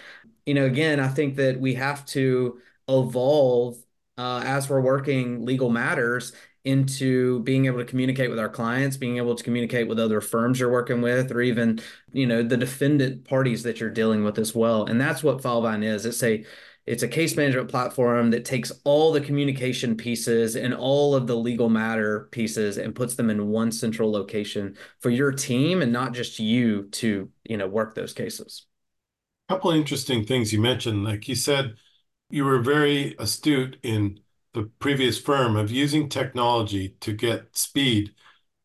You 0.45 0.53
know, 0.53 0.65
again, 0.65 0.99
I 0.99 1.07
think 1.07 1.37
that 1.37 1.59
we 1.59 1.75
have 1.75 2.05
to 2.07 2.59
evolve 2.89 3.77
uh, 4.19 4.41
as 4.43 4.69
we're 4.69 4.81
working 4.81 5.45
legal 5.45 5.69
matters 5.69 6.33
into 6.65 7.39
being 7.43 7.67
able 7.67 7.77
to 7.77 7.85
communicate 7.85 8.29
with 8.29 8.37
our 8.37 8.49
clients 8.49 8.97
being 8.97 9.15
able 9.15 9.33
to 9.33 9.45
communicate 9.45 9.87
with 9.87 9.97
other 9.97 10.19
firms 10.19 10.59
you're 10.59 10.69
working 10.69 11.01
with 11.01 11.31
or 11.31 11.39
even 11.39 11.79
you 12.11 12.27
know 12.27 12.43
the 12.43 12.57
defendant 12.57 13.23
parties 13.23 13.63
that 13.63 13.79
you're 13.79 13.89
dealing 13.89 14.25
with 14.25 14.37
as 14.37 14.53
well. 14.53 14.85
And 14.85 14.99
that's 14.99 15.23
what 15.23 15.41
FileVine 15.41 15.85
is. 15.85 16.05
It's 16.05 16.21
a 16.21 16.45
it's 16.85 17.03
a 17.03 17.07
case 17.07 17.37
management 17.37 17.69
platform 17.69 18.31
that 18.31 18.43
takes 18.43 18.73
all 18.83 19.13
the 19.13 19.21
communication 19.21 19.95
pieces 19.95 20.55
and 20.57 20.73
all 20.73 21.15
of 21.15 21.27
the 21.27 21.35
legal 21.37 21.69
matter 21.69 22.27
pieces 22.31 22.77
and 22.77 22.95
puts 22.95 23.15
them 23.15 23.29
in 23.29 23.47
one 23.47 23.71
central 23.71 24.11
location 24.11 24.75
for 24.99 25.11
your 25.11 25.31
team 25.31 25.81
and 25.81 25.93
not 25.93 26.13
just 26.13 26.39
you 26.39 26.89
to 26.89 27.29
you 27.45 27.55
know 27.55 27.67
work 27.67 27.95
those 27.95 28.11
cases. 28.11 28.65
A 29.47 29.53
couple 29.53 29.71
of 29.71 29.77
interesting 29.77 30.25
things 30.25 30.51
you 30.51 30.59
mentioned. 30.59 31.05
Like 31.05 31.29
you 31.29 31.35
said 31.35 31.75
you 32.29 32.45
were 32.45 32.59
very 32.59 33.15
astute 33.19 33.77
in 33.83 34.19
the 34.53 34.63
previous 34.79 35.19
firm 35.19 35.55
of 35.55 35.71
using 35.71 36.09
technology 36.09 36.89
to 37.01 37.13
get 37.13 37.55
speed 37.55 38.13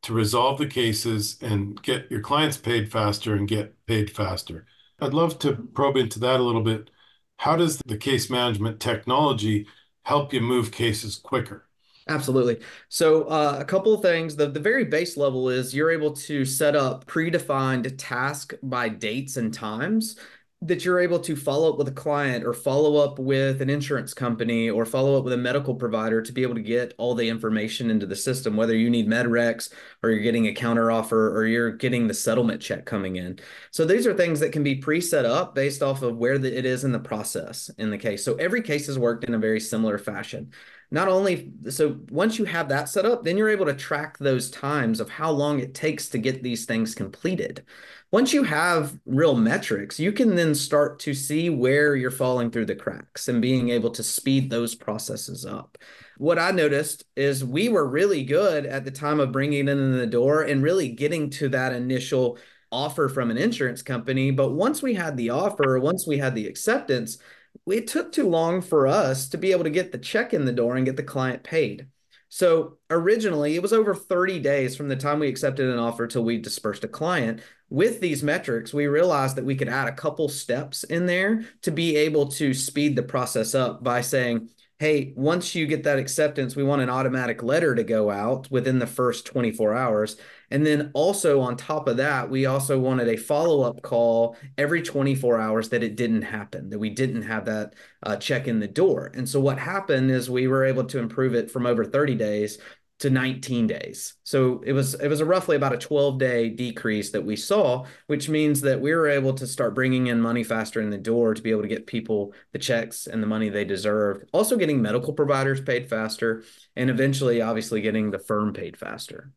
to 0.03 0.13
resolve 0.13 0.59
the 0.59 0.67
cases 0.67 1.39
and 1.41 1.81
get 1.83 2.11
your 2.11 2.21
clients 2.21 2.57
paid 2.57 2.93
faster 2.93 3.35
and 3.35 3.49
get 3.49 3.75
paid 3.87 4.11
faster. 4.11 4.67
I'd 5.01 5.15
love 5.15 5.39
to 5.41 5.55
probe 5.55 5.97
into 5.97 6.19
that 6.21 6.41
a 6.41 6.43
little 6.43 6.63
bit. 6.63 6.91
How 7.39 7.57
does 7.57 7.79
the 7.87 7.97
case 7.97 8.31
management 8.31 8.81
technology 8.81 9.67
help 10.03 10.33
you 10.33 10.41
move 10.41 10.71
cases 10.71 11.17
quicker? 11.17 11.67
Absolutely. 12.07 12.61
So, 12.91 13.25
uh, 13.25 13.57
a 13.59 13.65
couple 13.65 13.95
of 13.95 14.03
things. 14.03 14.37
The, 14.37 14.47
the 14.51 14.61
very 14.61 14.85
base 14.85 15.17
level 15.17 15.49
is 15.49 15.75
you're 15.75 15.91
able 15.91 16.13
to 16.13 16.45
set 16.45 16.77
up 16.77 17.07
predefined 17.07 17.95
task 17.97 18.53
by 18.63 18.91
dates 18.91 19.39
and 19.39 19.55
times 19.55 20.17
that 20.65 20.83
you're 20.83 20.99
able 20.99 21.19
to 21.21 21.37
follow 21.37 21.71
up 21.71 21.77
with 21.77 21.89
a 21.89 21.93
client 21.93 22.43
or 22.43 22.55
follow 22.55 22.97
up 22.97 23.19
with 23.19 23.61
an 23.61 23.69
insurance 23.69 24.15
company 24.15 24.71
or 24.71 24.87
follow 24.87 25.19
up 25.19 25.25
with 25.25 25.35
a 25.35 25.37
medical 25.37 25.75
provider 25.75 26.23
to 26.23 26.33
be 26.33 26.43
able 26.43 26.55
to 26.55 26.63
get 26.63 26.95
all 26.97 27.15
the 27.15 27.29
information 27.29 27.91
into 27.91 28.07
the 28.07 28.17
system, 28.17 28.57
whether 28.57 28.75
you 28.75 28.89
need 28.89 29.07
MedRex 29.07 29.71
or 30.03 30.11
you're 30.11 30.23
getting 30.23 30.47
a 30.47 30.55
counter 30.55 30.91
offer 30.91 31.37
or 31.37 31.45
you're 31.45 31.71
getting 31.71 32.09
the 32.09 32.15
settlement 32.15 32.63
check 32.63 32.87
coming 32.87 33.17
in. 33.17 33.39
So 33.73 33.85
these 33.85 34.07
are 34.07 34.15
things 34.15 34.41
that 34.41 34.53
can 34.53 34.63
be 34.63 34.77
pre-set 34.77 35.27
up 35.27 35.55
based 35.55 35.83
off 35.83 36.01
of 36.01 36.17
where 36.17 36.39
the, 36.39 36.57
it 36.57 36.65
is 36.65 36.85
in 36.85 36.93
the 36.93 36.99
process 36.99 37.71
in 37.77 37.91
the 37.91 37.99
case. 37.99 38.25
So 38.25 38.35
every 38.37 38.63
case 38.63 38.89
is 38.89 38.99
worked 38.99 39.25
in 39.25 39.35
a 39.35 39.39
very 39.39 39.61
similar 39.61 39.99
fashion. 39.99 40.51
Not 40.95 41.09
only 41.09 41.53
so 41.71 41.99
once 42.11 42.39
you 42.39 42.45
have 42.45 42.69
that 42.69 42.89
set 42.89 43.05
up, 43.05 43.25
then 43.25 43.37
you're 43.37 43.51
able 43.51 43.67
to 43.67 43.75
track 43.75 44.17
those 44.19 44.49
times 44.49 45.01
of 45.01 45.11
how 45.11 45.29
long 45.29 45.59
it 45.59 45.75
takes 45.75 46.09
to 46.11 46.19
get 46.19 46.45
these 46.45 46.67
things 46.67 46.95
completed. 46.95 47.65
Once 48.13 48.33
you 48.33 48.45
have 48.45 48.97
real 49.05 49.35
metrics, 49.35 49.99
you 49.99 50.13
can 50.13 50.37
then 50.37 50.55
start 50.55 51.01
to 51.01 51.13
see 51.13 51.51
where 51.51 51.97
you're 51.97 52.13
falling 52.13 52.49
through 52.49 52.67
the 52.67 52.77
cracks 52.77 53.27
and 53.27 53.43
being 53.43 53.71
able 53.71 53.91
to 53.91 54.05
speed 54.05 54.49
those 54.49 54.77
processes 54.77 55.45
up. 55.45 55.77
What 56.17 56.39
I 56.39 56.53
noticed 56.53 57.03
is 57.17 57.45
we 57.45 57.69
were 57.69 57.89
really 57.89 58.23
good 58.23 58.65
at 58.65 58.85
the 58.85 58.93
time 58.93 59.19
of 59.19 59.33
bringing 59.33 59.67
it 59.67 59.73
in 59.73 59.99
the 59.99 60.07
door 60.07 60.43
and 60.43 60.63
really 60.63 60.91
getting 60.91 61.29
to 61.31 61.49
that 61.49 61.73
initial 61.73 62.39
offer 62.71 63.09
from 63.09 63.33
an 63.33 63.37
insurance 63.37 63.83
company. 63.83 64.31
But 64.31 64.53
once 64.53 64.81
we 64.81 64.95
had 64.95 65.17
the 65.17 65.31
offer, 65.31 65.81
once 65.81 66.07
we 66.07 66.19
had 66.19 66.37
the 66.37 66.47
acceptance, 66.47 67.19
it 67.67 67.87
took 67.87 68.13
too 68.13 68.29
long 68.29 68.61
for 68.61 68.87
us 68.87 69.29
to 69.31 69.39
be 69.39 69.53
able 69.53 69.65
to 69.65 69.71
get 69.71 69.93
the 69.93 69.99
check 69.99 70.35
in 70.35 70.45
the 70.45 70.53
door 70.53 70.77
and 70.77 70.85
get 70.85 70.97
the 70.97 71.03
client 71.03 71.43
paid. 71.43 71.89
So 72.29 72.79
originally, 72.91 73.55
it 73.55 73.63
was 73.63 73.73
over 73.73 73.95
30 73.95 74.41
days 74.41 74.77
from 74.77 74.89
the 74.89 74.97
time 74.97 75.21
we 75.21 75.29
accepted 75.29 75.69
an 75.69 75.79
offer 75.79 76.07
till 76.07 76.25
we 76.25 76.39
dispersed 76.39 76.83
a 76.83 76.89
client. 76.89 77.41
With 77.71 78.01
these 78.01 78.25
metrics, 78.25 78.75
we 78.75 78.89
realized 78.89 79.37
that 79.37 79.45
we 79.45 79.55
could 79.55 79.69
add 79.69 79.87
a 79.87 79.93
couple 79.93 80.29
steps 80.29 80.83
in 80.83 81.07
there 81.07 81.45
to 81.63 81.71
be 81.71 81.97
able 81.97 82.27
to 82.33 82.53
speed 82.53 82.97
the 82.97 83.05
process 83.05 83.55
up 83.55 83.85
by 83.85 84.01
saying, 84.01 84.49
hey, 84.81 85.15
once 85.17 85.55
you 85.55 85.67
get 85.67 85.85
that 85.85 85.99
acceptance, 85.99 86.57
we 86.57 86.65
want 86.65 86.83
an 86.83 86.91
automatic 86.91 87.43
letter 87.43 87.75
to 87.75 87.85
go 87.85 88.11
out 88.11 88.51
within 88.51 88.81
the 88.81 88.87
first 88.87 89.27
24 89.27 89.75
hours. 89.75 90.17
And 90.55 90.65
then 90.65 90.93
also 90.95 91.41
on 91.41 91.57
top 91.57 91.89
of 91.89 91.97
that, 91.97 92.31
we 92.31 92.47
also 92.47 92.79
wanted 92.79 93.09
a 93.09 93.17
follow 93.17 93.63
up 93.63 93.83
call 93.83 94.37
every 94.57 94.83
24 94.83 95.41
hours 95.41 95.71
that 95.71 95.83
it 95.83 95.97
didn't 95.97 96.23
happen, 96.23 96.71
that 96.71 96.79
we 96.79 96.91
didn't 96.91 97.23
have 97.23 97.47
that 97.47 97.75
uh, 98.05 98.15
check 98.19 98.47
in 98.47 98.61
the 98.61 98.69
door. 98.69 99.11
And 99.15 99.29
so 99.29 99.41
what 99.41 99.59
happened 99.59 100.13
is 100.13 100.31
we 100.31 100.47
were 100.47 100.65
able 100.65 100.85
to 100.85 101.01
improve 101.01 101.35
it 101.35 101.51
from 101.51 101.67
over 101.67 101.85
30 101.85 102.15
days 102.15 102.59
to 103.01 103.11
19 103.11 103.67
days. 103.67 104.15
So 104.23 104.63
it 104.65 104.73
was 104.73 104.95
it 104.95 105.09
was 105.09 105.19
a 105.19 105.25
roughly 105.25 105.57
about 105.57 105.73
a 105.73 105.77
12 105.77 106.21
day 106.21 106.51
decrease 106.51 107.11
that 107.11 107.25
we 107.25 107.35
saw, 107.35 107.87
which 108.07 108.29
means 108.29 108.61
that 108.61 108.81
we 108.81 108.95
were 108.95 109.09
able 109.09 109.35
to 109.35 109.49
start 109.49 109.75
bringing 109.75 110.07
in 110.07 110.21
money 110.21 110.45
faster 110.45 110.81
in 110.81 110.91
the 110.91 110.99
door 110.99 111.35
to 111.35 111.43
be 111.43 111.51
able 111.51 111.63
to 111.63 111.69
get 111.69 111.89
people 111.89 112.33
the 112.53 112.61
checks 112.61 113.09
and 113.09 113.21
the 113.21 113.27
money 113.27 113.49
they 113.49 113.65
deserved. 113.65 114.31
Also 114.33 114.57
getting 114.57 114.81
medical 114.81 115.15
providers 115.15 115.61
paid 115.61 115.91
faster 115.91 116.45
and 116.77 116.91
eventually 116.91 117.43
obviously 117.43 117.81
getting 117.81 118.13
the 118.13 118.21
firm 118.21 118.53
paid 118.53 118.77
faster. 118.77 119.33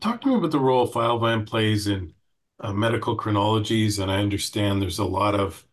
Talk 0.00 0.20
to 0.22 0.28
me 0.28 0.34
about 0.34 0.50
the 0.50 0.58
role 0.60 0.86
Filevine 0.86 1.46
plays 1.46 1.86
in 1.86 2.12
uh, 2.60 2.72
medical 2.74 3.16
chronologies 3.16 3.98
and 3.98 4.10
I 4.10 4.18
understand 4.20 4.82
there's 4.82 4.98
a 4.98 5.04
lot 5.04 5.34
of 5.34 5.66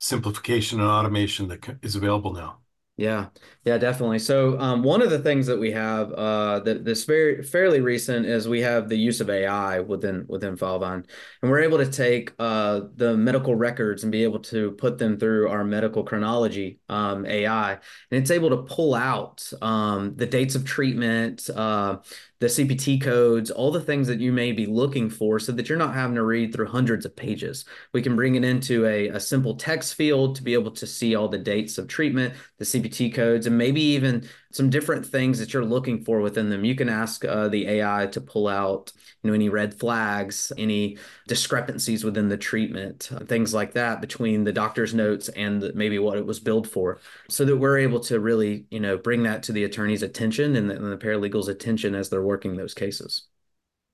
simplification 0.00 0.80
and 0.80 0.88
automation 0.90 1.48
that 1.48 1.78
is 1.82 1.96
available 1.96 2.32
now. 2.34 2.60
Yeah, 2.96 3.28
yeah, 3.64 3.78
definitely. 3.78 4.18
So 4.18 4.58
um, 4.58 4.82
one 4.82 5.02
of 5.02 5.10
the 5.10 5.20
things 5.20 5.46
that 5.46 5.56
we 5.56 5.70
have 5.70 6.12
uh, 6.14 6.58
that 6.60 6.84
this 6.84 7.04
very 7.04 7.44
fairly 7.44 7.80
recent 7.80 8.26
is 8.26 8.48
we 8.48 8.60
have 8.62 8.88
the 8.88 8.98
use 8.98 9.20
of 9.20 9.30
AI 9.30 9.78
within 9.78 10.24
within 10.28 10.56
Filevine, 10.56 11.04
and 11.40 11.48
we're 11.50 11.60
able 11.60 11.78
to 11.78 11.88
take 11.88 12.32
uh, 12.40 12.80
the 12.96 13.16
medical 13.16 13.54
records 13.54 14.02
and 14.02 14.10
be 14.10 14.24
able 14.24 14.40
to 14.40 14.72
put 14.72 14.98
them 14.98 15.16
through 15.16 15.48
our 15.48 15.62
medical 15.62 16.02
chronology 16.02 16.80
um, 16.88 17.24
AI, 17.26 17.74
and 17.74 17.80
it's 18.10 18.32
able 18.32 18.50
to 18.50 18.64
pull 18.64 18.96
out 18.96 19.48
um, 19.62 20.16
the 20.16 20.26
dates 20.26 20.56
of 20.56 20.64
treatment, 20.64 21.48
uh, 21.54 21.98
the 22.40 22.46
CPT 22.46 23.00
codes, 23.00 23.50
all 23.50 23.72
the 23.72 23.80
things 23.80 24.06
that 24.06 24.20
you 24.20 24.32
may 24.32 24.52
be 24.52 24.66
looking 24.66 25.10
for 25.10 25.40
so 25.40 25.50
that 25.52 25.68
you're 25.68 25.76
not 25.76 25.94
having 25.94 26.14
to 26.14 26.22
read 26.22 26.52
through 26.52 26.66
hundreds 26.66 27.04
of 27.04 27.16
pages. 27.16 27.64
We 27.92 28.00
can 28.00 28.14
bring 28.14 28.36
it 28.36 28.44
into 28.44 28.86
a, 28.86 29.08
a 29.08 29.20
simple 29.20 29.56
text 29.56 29.94
field 29.94 30.36
to 30.36 30.42
be 30.44 30.54
able 30.54 30.70
to 30.72 30.86
see 30.86 31.16
all 31.16 31.28
the 31.28 31.38
dates 31.38 31.78
of 31.78 31.88
treatment, 31.88 32.34
the 32.58 32.64
CPT 32.64 33.12
codes, 33.12 33.46
and 33.46 33.58
maybe 33.58 33.80
even 33.80 34.28
some 34.50 34.70
different 34.70 35.04
things 35.06 35.38
that 35.38 35.52
you're 35.52 35.64
looking 35.64 36.04
for 36.04 36.20
within 36.20 36.48
them. 36.48 36.64
You 36.64 36.74
can 36.74 36.88
ask 36.88 37.24
uh, 37.24 37.48
the 37.48 37.66
AI 37.68 38.06
to 38.12 38.20
pull 38.20 38.48
out, 38.48 38.92
you 39.22 39.28
know, 39.30 39.34
any 39.34 39.48
red 39.48 39.74
flags, 39.74 40.52
any 40.56 40.96
discrepancies 41.26 42.04
within 42.04 42.28
the 42.28 42.36
treatment, 42.36 43.10
uh, 43.12 43.20
things 43.20 43.52
like 43.52 43.74
that 43.74 44.00
between 44.00 44.44
the 44.44 44.52
doctor's 44.52 44.94
notes 44.94 45.28
and 45.30 45.70
maybe 45.74 45.98
what 45.98 46.18
it 46.18 46.24
was 46.26 46.40
billed 46.40 46.68
for, 46.68 46.98
so 47.28 47.44
that 47.44 47.56
we're 47.56 47.78
able 47.78 48.00
to 48.00 48.20
really, 48.20 48.66
you 48.70 48.80
know, 48.80 48.96
bring 48.96 49.22
that 49.24 49.42
to 49.44 49.52
the 49.52 49.64
attorney's 49.64 50.02
attention 50.02 50.56
and 50.56 50.70
the, 50.70 50.76
and 50.76 50.92
the 50.92 50.96
paralegal's 50.96 51.48
attention 51.48 51.94
as 51.94 52.08
they're 52.08 52.22
working 52.22 52.56
those 52.56 52.74
cases. 52.74 53.24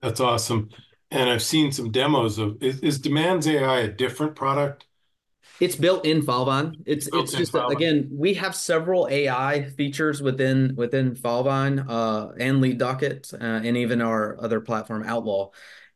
That's 0.03 0.21
awesome. 0.21 0.71
And 1.11 1.31
I've 1.31 1.43
seen 1.43 1.73
some 1.73 1.91
demos 1.91 2.39
of 2.39 2.63
is, 2.63 2.81
is 2.81 2.99
Demands 2.99 3.47
AI 3.47 3.81
a 3.81 3.89
different 3.89 4.35
product 4.35 4.87
it's 5.61 5.77
built 5.77 6.05
in 6.05 6.23
Filevine. 6.23 6.83
It's 6.87 7.07
it's, 7.07 7.33
it's 7.35 7.53
just 7.53 7.55
again 7.55 8.09
we 8.13 8.35
have 8.35 8.55
several 8.55 9.09
AI 9.09 9.65
features 9.71 10.21
within 10.21 10.75
within 10.77 11.15
Filevine 11.15 11.85
uh, 11.89 12.33
and 12.39 12.61
Lead 12.61 12.79
Docket 12.79 13.31
uh, 13.35 13.45
and 13.45 13.77
even 13.77 14.01
our 14.01 14.37
other 14.41 14.61
platform 14.61 15.05
Outlaw. 15.07 15.51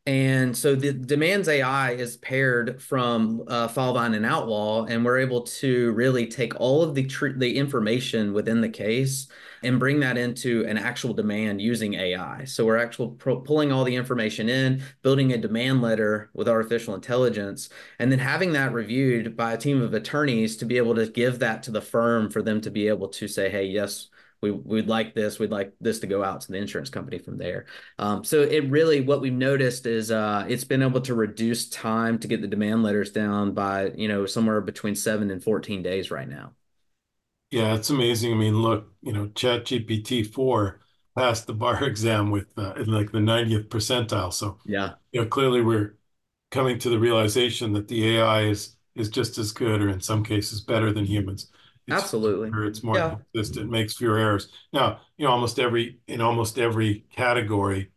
And 0.08 0.56
so 0.56 0.74
the 0.74 0.94
demands 0.94 1.48
AI 1.48 1.90
is 1.90 2.16
paired 2.16 2.80
from 2.80 3.44
uh, 3.46 3.68
Filevine 3.68 4.16
and 4.16 4.24
Outlaw, 4.24 4.86
and 4.86 5.04
we're 5.04 5.18
able 5.18 5.42
to 5.42 5.92
really 5.92 6.26
take 6.26 6.58
all 6.58 6.82
of 6.82 6.94
the 6.94 7.04
tr- 7.04 7.36
the 7.36 7.58
information 7.58 8.32
within 8.32 8.62
the 8.62 8.70
case 8.70 9.28
and 9.62 9.78
bring 9.78 10.00
that 10.00 10.16
into 10.16 10.64
an 10.64 10.78
actual 10.78 11.12
demand 11.12 11.60
using 11.60 11.92
AI. 11.92 12.44
So 12.44 12.64
we're 12.64 12.78
actually 12.78 13.16
pro- 13.18 13.40
pulling 13.40 13.70
all 13.70 13.84
the 13.84 13.96
information 13.96 14.48
in, 14.48 14.80
building 15.02 15.34
a 15.34 15.36
demand 15.36 15.82
letter 15.82 16.30
with 16.32 16.48
artificial 16.48 16.94
intelligence, 16.94 17.68
and 17.98 18.10
then 18.10 18.18
having 18.18 18.54
that 18.54 18.72
reviewed 18.72 19.36
by 19.36 19.52
a 19.52 19.58
team 19.58 19.82
of 19.82 19.92
attorneys 19.92 20.56
to 20.56 20.64
be 20.64 20.78
able 20.78 20.94
to 20.94 21.06
give 21.06 21.38
that 21.40 21.62
to 21.64 21.70
the 21.70 21.82
firm 21.82 22.30
for 22.30 22.40
them 22.40 22.62
to 22.62 22.70
be 22.70 22.88
able 22.88 23.08
to 23.08 23.28
say, 23.28 23.50
hey, 23.50 23.66
yes, 23.66 24.08
we, 24.40 24.50
we'd 24.50 24.88
like 24.88 25.14
this 25.14 25.38
we'd 25.38 25.50
like 25.50 25.72
this 25.80 26.00
to 26.00 26.06
go 26.06 26.22
out 26.24 26.40
to 26.40 26.52
the 26.52 26.58
insurance 26.58 26.90
company 26.90 27.18
from 27.18 27.38
there 27.38 27.66
um, 27.98 28.24
so 28.24 28.42
it 28.42 28.68
really 28.70 29.00
what 29.00 29.20
we've 29.20 29.32
noticed 29.32 29.86
is 29.86 30.10
uh, 30.10 30.44
it's 30.48 30.64
been 30.64 30.82
able 30.82 31.00
to 31.00 31.14
reduce 31.14 31.68
time 31.68 32.18
to 32.18 32.28
get 32.28 32.40
the 32.40 32.48
demand 32.48 32.82
letters 32.82 33.10
down 33.10 33.52
by 33.52 33.90
you 33.96 34.08
know 34.08 34.26
somewhere 34.26 34.60
between 34.60 34.94
7 34.94 35.30
and 35.30 35.42
14 35.42 35.82
days 35.82 36.10
right 36.10 36.28
now 36.28 36.52
yeah, 37.50 37.74
it's 37.74 37.90
amazing. 37.90 38.32
I 38.32 38.36
mean, 38.36 38.60
look, 38.60 38.92
you 39.02 39.12
know, 39.12 39.28
Chat 39.28 39.64
GPT 39.64 40.22
4 40.22 40.80
passed 41.16 41.46
the 41.46 41.54
bar 41.54 41.82
exam 41.86 42.30
with 42.30 42.56
uh, 42.58 42.74
in 42.74 42.86
like 42.92 43.10
the 43.12 43.20
90th 43.20 43.68
percentile. 43.68 44.32
So, 44.32 44.58
yeah, 44.64 44.94
you 45.12 45.20
know, 45.22 45.26
clearly 45.28 45.62
we're 45.62 45.96
coming 46.50 46.78
to 46.80 46.90
the 46.90 46.98
realization 46.98 47.72
that 47.74 47.88
the 47.88 48.16
AI 48.16 48.42
is 48.44 48.76
is 48.94 49.08
just 49.08 49.38
as 49.38 49.52
good 49.52 49.80
or 49.80 49.88
in 49.88 50.00
some 50.00 50.24
cases 50.24 50.60
better 50.60 50.92
than 50.92 51.06
humans. 51.06 51.50
It's 51.88 52.02
Absolutely. 52.02 52.50
It's 52.68 52.84
more 52.84 52.96
yeah. 52.96 53.16
consistent, 53.32 53.70
makes 53.70 53.94
fewer 53.94 54.18
errors. 54.18 54.52
Now, 54.72 55.00
you 55.16 55.24
know, 55.24 55.32
almost 55.32 55.58
every 55.58 55.98
in 56.06 56.20
almost 56.20 56.58
every 56.58 57.06
category 57.10 57.90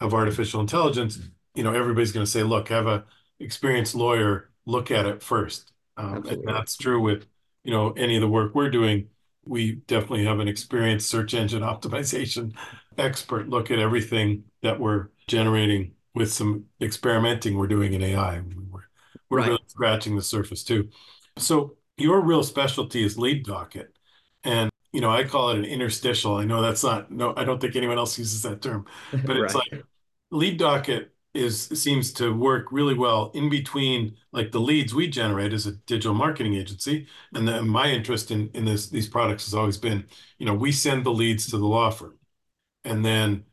of 0.00 0.14
artificial 0.14 0.60
intelligence, 0.60 1.18
you 1.54 1.62
know, 1.62 1.72
everybody's 1.72 2.12
going 2.12 2.24
to 2.24 2.30
say, 2.30 2.42
look, 2.42 2.68
have 2.68 2.86
a 2.86 3.04
experienced 3.38 3.94
lawyer 3.94 4.50
look 4.64 4.90
at 4.90 5.06
it 5.06 5.22
first. 5.22 5.72
Um, 5.98 6.26
and 6.26 6.42
that's 6.46 6.76
true 6.76 7.00
with 7.00 7.26
you 7.66 7.72
know 7.72 7.90
any 7.92 8.14
of 8.16 8.22
the 8.22 8.28
work 8.28 8.54
we're 8.54 8.70
doing 8.70 9.08
we 9.44 9.72
definitely 9.72 10.24
have 10.24 10.40
an 10.40 10.48
experienced 10.48 11.10
search 11.10 11.34
engine 11.34 11.62
optimization 11.72 12.54
expert 12.96 13.48
look 13.48 13.70
at 13.70 13.78
everything 13.78 14.44
that 14.62 14.80
we're 14.80 15.08
generating 15.26 15.92
with 16.14 16.32
some 16.32 16.64
experimenting 16.80 17.58
we're 17.58 17.66
doing 17.66 17.92
in 17.92 18.02
ai 18.02 18.40
we're, 18.70 18.82
we're 19.28 19.38
right. 19.38 19.48
really 19.48 19.62
scratching 19.66 20.16
the 20.16 20.22
surface 20.22 20.62
too 20.62 20.88
so 21.36 21.74
your 21.96 22.20
real 22.20 22.42
specialty 22.42 23.04
is 23.04 23.18
lead 23.18 23.44
docket. 23.44 23.96
And 24.44 24.70
you 24.92 25.00
know 25.00 25.10
i 25.10 25.24
call 25.24 25.50
it 25.50 25.58
an 25.58 25.64
interstitial. 25.64 26.36
I 26.36 26.44
know 26.44 26.62
that's 26.62 26.82
not 26.82 27.10
no 27.10 27.34
i 27.36 27.44
don't 27.44 27.60
think 27.60 27.76
anyone 27.76 27.98
else 27.98 28.18
uses 28.18 28.42
that 28.42 28.62
term 28.62 28.86
but 29.10 29.36
it's 29.36 29.54
right. 29.54 29.72
like 29.72 29.84
lead 30.30 30.58
docket 30.58 31.12
is 31.36 31.66
seems 31.66 32.12
to 32.14 32.34
work 32.34 32.72
really 32.72 32.94
well 32.94 33.30
in 33.34 33.48
between 33.48 34.16
like 34.32 34.50
the 34.52 34.60
leads 34.60 34.94
we 34.94 35.08
generate 35.08 35.52
as 35.52 35.66
a 35.66 35.72
digital 35.72 36.14
marketing 36.14 36.54
agency. 36.54 37.06
And 37.34 37.46
then 37.46 37.68
my 37.68 37.88
interest 37.90 38.30
in 38.30 38.50
in 38.54 38.64
this 38.64 38.88
these 38.88 39.08
products 39.08 39.44
has 39.46 39.54
always 39.54 39.76
been 39.78 40.06
you 40.38 40.46
know 40.46 40.54
we 40.54 40.72
send 40.72 41.04
the 41.04 41.12
leads 41.12 41.46
to 41.50 41.58
the 41.58 41.66
law 41.66 41.90
firm. 41.90 42.18
And 42.84 43.04
then 43.04 43.44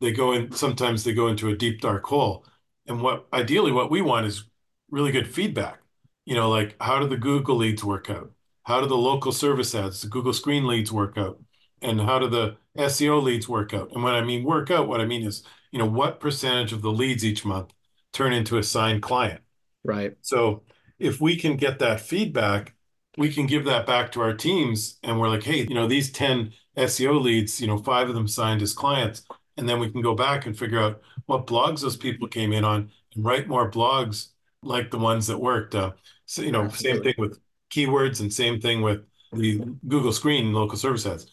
they 0.00 0.12
go 0.12 0.32
in 0.32 0.52
sometimes 0.52 1.04
they 1.04 1.14
go 1.14 1.28
into 1.28 1.48
a 1.48 1.56
deep 1.56 1.80
dark 1.80 2.04
hole. 2.04 2.44
And 2.86 3.02
what 3.02 3.26
ideally 3.32 3.72
what 3.72 3.90
we 3.90 4.02
want 4.02 4.26
is 4.26 4.44
really 4.90 5.12
good 5.12 5.32
feedback 5.32 5.80
you 6.28 6.34
know 6.34 6.48
like 6.48 6.76
how 6.80 6.98
do 6.98 7.08
the 7.08 7.16
google 7.16 7.56
leads 7.56 7.82
work 7.82 8.10
out 8.10 8.30
how 8.64 8.80
do 8.80 8.86
the 8.86 8.96
local 8.96 9.32
service 9.32 9.74
ads 9.74 10.02
the 10.02 10.08
google 10.08 10.32
screen 10.32 10.66
leads 10.66 10.92
work 10.92 11.16
out 11.16 11.40
and 11.82 12.00
how 12.00 12.18
do 12.18 12.28
the 12.28 12.56
seo 12.76 13.22
leads 13.22 13.48
work 13.48 13.72
out 13.74 13.90
and 13.92 14.02
when 14.02 14.14
i 14.14 14.22
mean 14.22 14.44
work 14.44 14.70
out 14.70 14.88
what 14.88 15.00
i 15.00 15.04
mean 15.04 15.26
is 15.26 15.42
you 15.70 15.78
know, 15.78 15.86
what 15.86 16.20
percentage 16.20 16.72
of 16.72 16.82
the 16.82 16.92
leads 16.92 17.24
each 17.24 17.44
month 17.44 17.72
turn 18.12 18.32
into 18.32 18.58
a 18.58 18.62
signed 18.62 19.02
client? 19.02 19.40
Right. 19.84 20.16
So 20.22 20.62
if 20.98 21.20
we 21.20 21.36
can 21.36 21.56
get 21.56 21.78
that 21.78 22.00
feedback, 22.00 22.74
we 23.16 23.32
can 23.32 23.46
give 23.46 23.64
that 23.64 23.86
back 23.86 24.12
to 24.12 24.20
our 24.20 24.34
teams 24.34 24.98
and 25.02 25.18
we're 25.18 25.28
like, 25.28 25.42
hey, 25.42 25.66
you 25.68 25.74
know, 25.74 25.86
these 25.86 26.10
10 26.10 26.52
SEO 26.76 27.20
leads, 27.20 27.60
you 27.60 27.66
know, 27.66 27.78
five 27.78 28.08
of 28.08 28.14
them 28.14 28.28
signed 28.28 28.62
as 28.62 28.72
clients. 28.72 29.22
And 29.56 29.68
then 29.68 29.80
we 29.80 29.90
can 29.90 30.02
go 30.02 30.14
back 30.14 30.46
and 30.46 30.56
figure 30.56 30.78
out 30.78 31.00
what 31.26 31.46
blogs 31.46 31.80
those 31.80 31.96
people 31.96 32.28
came 32.28 32.52
in 32.52 32.64
on 32.64 32.90
and 33.14 33.24
write 33.24 33.48
more 33.48 33.70
blogs 33.70 34.28
like 34.62 34.90
the 34.90 34.98
ones 34.98 35.26
that 35.28 35.38
worked. 35.38 35.74
Uh, 35.74 35.92
so, 36.26 36.42
you 36.42 36.52
know, 36.52 36.64
Absolutely. 36.64 37.00
same 37.00 37.02
thing 37.02 37.14
with 37.18 37.38
keywords 37.70 38.20
and 38.20 38.32
same 38.32 38.60
thing 38.60 38.82
with 38.82 39.00
the 39.32 39.62
Google 39.86 40.12
screen 40.12 40.52
local 40.52 40.78
service 40.78 41.06
ads. 41.06 41.26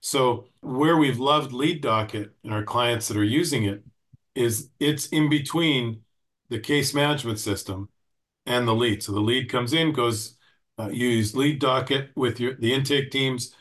So 0.00 0.46
where 0.60 0.96
we've 0.96 1.18
loved 1.18 1.52
Lead 1.52 1.82
Docket 1.82 2.34
and 2.44 2.52
our 2.52 2.62
clients 2.62 3.08
that 3.08 3.16
are 3.16 3.24
using 3.24 3.64
it 3.64 3.82
is 4.34 4.70
it's 4.78 5.08
in 5.08 5.28
between 5.28 6.02
the 6.50 6.60
case 6.60 6.94
management 6.94 7.38
system 7.38 7.88
and 8.46 8.66
the 8.66 8.74
lead. 8.74 9.02
So 9.02 9.12
the 9.12 9.20
lead 9.20 9.50
comes 9.50 9.72
in, 9.72 9.92
goes, 9.92 10.36
uh, 10.78 10.88
you 10.88 11.08
use 11.08 11.32
LeadDocket 11.32 12.10
with 12.16 12.40
your 12.40 12.54
the 12.54 12.72
intake 12.72 13.10
teams, 13.10 13.54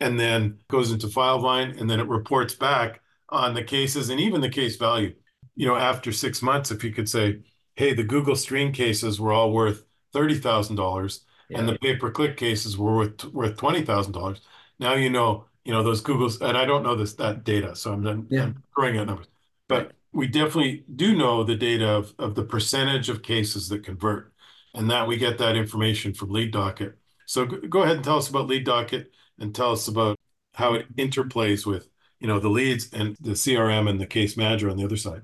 and 0.00 0.18
then 0.18 0.58
goes 0.68 0.90
into 0.90 1.06
Filevine, 1.06 1.78
and 1.80 1.88
then 1.88 2.00
it 2.00 2.08
reports 2.08 2.54
back 2.54 3.00
on 3.28 3.54
the 3.54 3.62
cases 3.62 4.08
and 4.10 4.20
even 4.20 4.40
the 4.40 4.48
case 4.48 4.76
value. 4.76 5.14
You 5.54 5.68
know, 5.68 5.76
after 5.76 6.12
six 6.12 6.42
months, 6.42 6.70
if 6.70 6.82
you 6.82 6.92
could 6.92 7.08
say, 7.08 7.40
hey, 7.76 7.94
the 7.94 8.04
Google 8.04 8.36
Screen 8.36 8.72
cases 8.72 9.20
were 9.20 9.32
all 9.32 9.52
worth 9.52 9.84
thirty 10.12 10.38
thousand 10.38 10.76
dollars, 10.76 11.24
and 11.54 11.68
the 11.68 11.78
pay 11.78 11.96
per 11.96 12.10
click 12.10 12.36
cases 12.36 12.76
were 12.76 12.96
worth 12.96 13.24
worth 13.26 13.56
twenty 13.56 13.82
thousand 13.82 14.12
dollars. 14.12 14.40
Now 14.78 14.94
you 14.94 15.10
know, 15.10 15.46
you 15.64 15.72
know 15.72 15.82
those 15.82 16.00
Google's, 16.00 16.40
and 16.40 16.56
I 16.56 16.64
don't 16.64 16.82
know 16.82 16.94
this 16.94 17.14
that 17.14 17.44
data, 17.44 17.74
so 17.76 17.92
I'm, 17.92 18.26
yeah. 18.30 18.44
I'm 18.44 18.62
throwing 18.74 18.98
out 18.98 19.06
numbers, 19.06 19.28
but 19.68 19.92
we 20.12 20.26
definitely 20.26 20.84
do 20.94 21.16
know 21.16 21.44
the 21.44 21.56
data 21.56 21.88
of 21.88 22.14
of 22.18 22.34
the 22.34 22.44
percentage 22.44 23.08
of 23.08 23.22
cases 23.22 23.68
that 23.68 23.84
convert, 23.84 24.32
and 24.74 24.90
that 24.90 25.06
we 25.06 25.16
get 25.16 25.38
that 25.38 25.56
information 25.56 26.14
from 26.14 26.30
Lead 26.30 26.52
Docket. 26.52 26.98
So 27.26 27.46
go 27.46 27.82
ahead 27.82 27.96
and 27.96 28.04
tell 28.04 28.18
us 28.18 28.28
about 28.28 28.48
Lead 28.48 28.64
Docket 28.64 29.10
and 29.38 29.54
tell 29.54 29.72
us 29.72 29.88
about 29.88 30.18
how 30.54 30.74
it 30.74 30.94
interplays 30.96 31.64
with 31.64 31.88
you 32.20 32.28
know 32.28 32.38
the 32.38 32.48
leads 32.48 32.92
and 32.92 33.16
the 33.20 33.32
CRM 33.32 33.88
and 33.88 34.00
the 34.00 34.06
case 34.06 34.36
manager 34.36 34.70
on 34.70 34.76
the 34.76 34.84
other 34.84 34.96
side. 34.96 35.22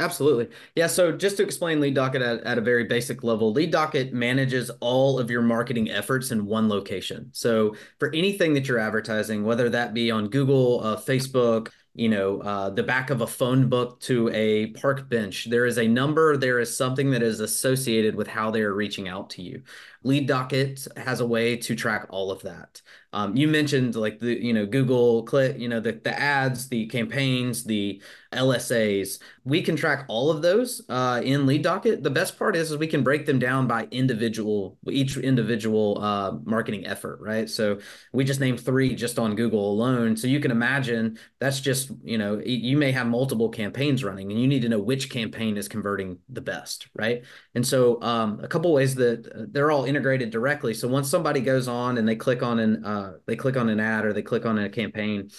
Absolutely. 0.00 0.48
Yeah. 0.74 0.86
So 0.86 1.12
just 1.12 1.36
to 1.36 1.42
explain 1.42 1.78
LeadDocket 1.78 2.22
at, 2.22 2.42
at 2.44 2.58
a 2.58 2.60
very 2.60 2.84
basic 2.84 3.22
level, 3.22 3.52
Lead 3.52 3.70
Docket 3.70 4.12
manages 4.12 4.70
all 4.80 5.18
of 5.18 5.30
your 5.30 5.42
marketing 5.42 5.90
efforts 5.90 6.30
in 6.30 6.46
one 6.46 6.68
location. 6.68 7.28
So 7.32 7.76
for 7.98 8.12
anything 8.14 8.54
that 8.54 8.66
you're 8.66 8.78
advertising, 8.78 9.44
whether 9.44 9.68
that 9.68 9.92
be 9.92 10.10
on 10.10 10.28
Google, 10.28 10.82
uh, 10.82 10.96
Facebook, 10.96 11.68
you 11.94 12.08
know, 12.08 12.40
uh, 12.40 12.70
the 12.70 12.82
back 12.82 13.10
of 13.10 13.20
a 13.20 13.26
phone 13.26 13.68
book 13.68 14.00
to 14.00 14.30
a 14.30 14.68
park 14.68 15.08
bench, 15.08 15.48
there 15.50 15.66
is 15.66 15.76
a 15.76 15.86
number, 15.86 16.36
there 16.36 16.60
is 16.60 16.74
something 16.74 17.10
that 17.10 17.22
is 17.22 17.40
associated 17.40 18.14
with 18.14 18.28
how 18.28 18.50
they 18.50 18.62
are 18.62 18.72
reaching 18.72 19.08
out 19.08 19.28
to 19.30 19.42
you. 19.42 19.62
LeadDocket 20.04 20.96
has 20.96 21.20
a 21.20 21.26
way 21.26 21.56
to 21.56 21.74
track 21.74 22.06
all 22.10 22.30
of 22.30 22.42
that. 22.42 22.80
Um, 23.12 23.36
you 23.36 23.48
mentioned 23.48 23.96
like 23.96 24.20
the 24.20 24.40
you 24.40 24.52
know 24.52 24.66
Google 24.66 25.24
click 25.24 25.58
you 25.58 25.68
know 25.68 25.80
the 25.80 25.92
the 25.92 26.16
ads, 26.18 26.68
the 26.68 26.86
campaigns, 26.86 27.64
the 27.64 28.00
LSAs. 28.32 29.18
We 29.44 29.62
can 29.62 29.74
track 29.74 30.04
all 30.06 30.30
of 30.30 30.42
those 30.42 30.82
uh, 30.88 31.20
in 31.24 31.44
LeadDocket. 31.44 32.04
The 32.04 32.10
best 32.10 32.38
part 32.38 32.54
is, 32.54 32.70
is 32.70 32.76
we 32.76 32.86
can 32.86 33.02
break 33.02 33.26
them 33.26 33.40
down 33.40 33.66
by 33.66 33.88
individual 33.90 34.78
each 34.88 35.16
individual 35.16 35.98
uh, 36.00 36.38
marketing 36.44 36.86
effort, 36.86 37.18
right? 37.20 37.50
So 37.50 37.80
we 38.12 38.22
just 38.22 38.38
named 38.38 38.60
three 38.60 38.94
just 38.94 39.18
on 39.18 39.34
Google 39.34 39.72
alone. 39.72 40.16
So 40.16 40.28
you 40.28 40.38
can 40.38 40.52
imagine 40.52 41.18
that's 41.40 41.60
just 41.60 41.90
you 42.04 42.16
know 42.16 42.40
you 42.44 42.76
may 42.76 42.92
have 42.92 43.08
multiple 43.08 43.48
campaigns 43.48 44.04
running, 44.04 44.30
and 44.30 44.40
you 44.40 44.46
need 44.46 44.62
to 44.62 44.68
know 44.68 44.78
which 44.78 45.10
campaign 45.10 45.56
is 45.56 45.66
converting 45.66 46.18
the 46.28 46.40
best, 46.40 46.86
right? 46.94 47.24
And 47.56 47.66
so 47.66 48.00
um, 48.02 48.38
a 48.40 48.46
couple 48.46 48.72
ways 48.72 48.94
that 48.94 49.26
uh, 49.26 49.46
they're 49.50 49.72
all 49.72 49.84
integrated 49.90 50.30
directly. 50.30 50.72
So 50.72 50.88
once 50.88 51.10
somebody 51.10 51.40
goes 51.40 51.68
on 51.68 51.98
and 51.98 52.08
they 52.08 52.16
click 52.16 52.42
on 52.42 52.58
an 52.58 52.84
uh, 52.84 53.14
they 53.26 53.36
click 53.36 53.56
on 53.56 53.68
an 53.68 53.80
ad 53.80 54.06
or 54.06 54.12
they 54.12 54.22
click 54.22 54.46
on 54.46 54.58
a 54.58 54.70
campaign, 54.70 55.30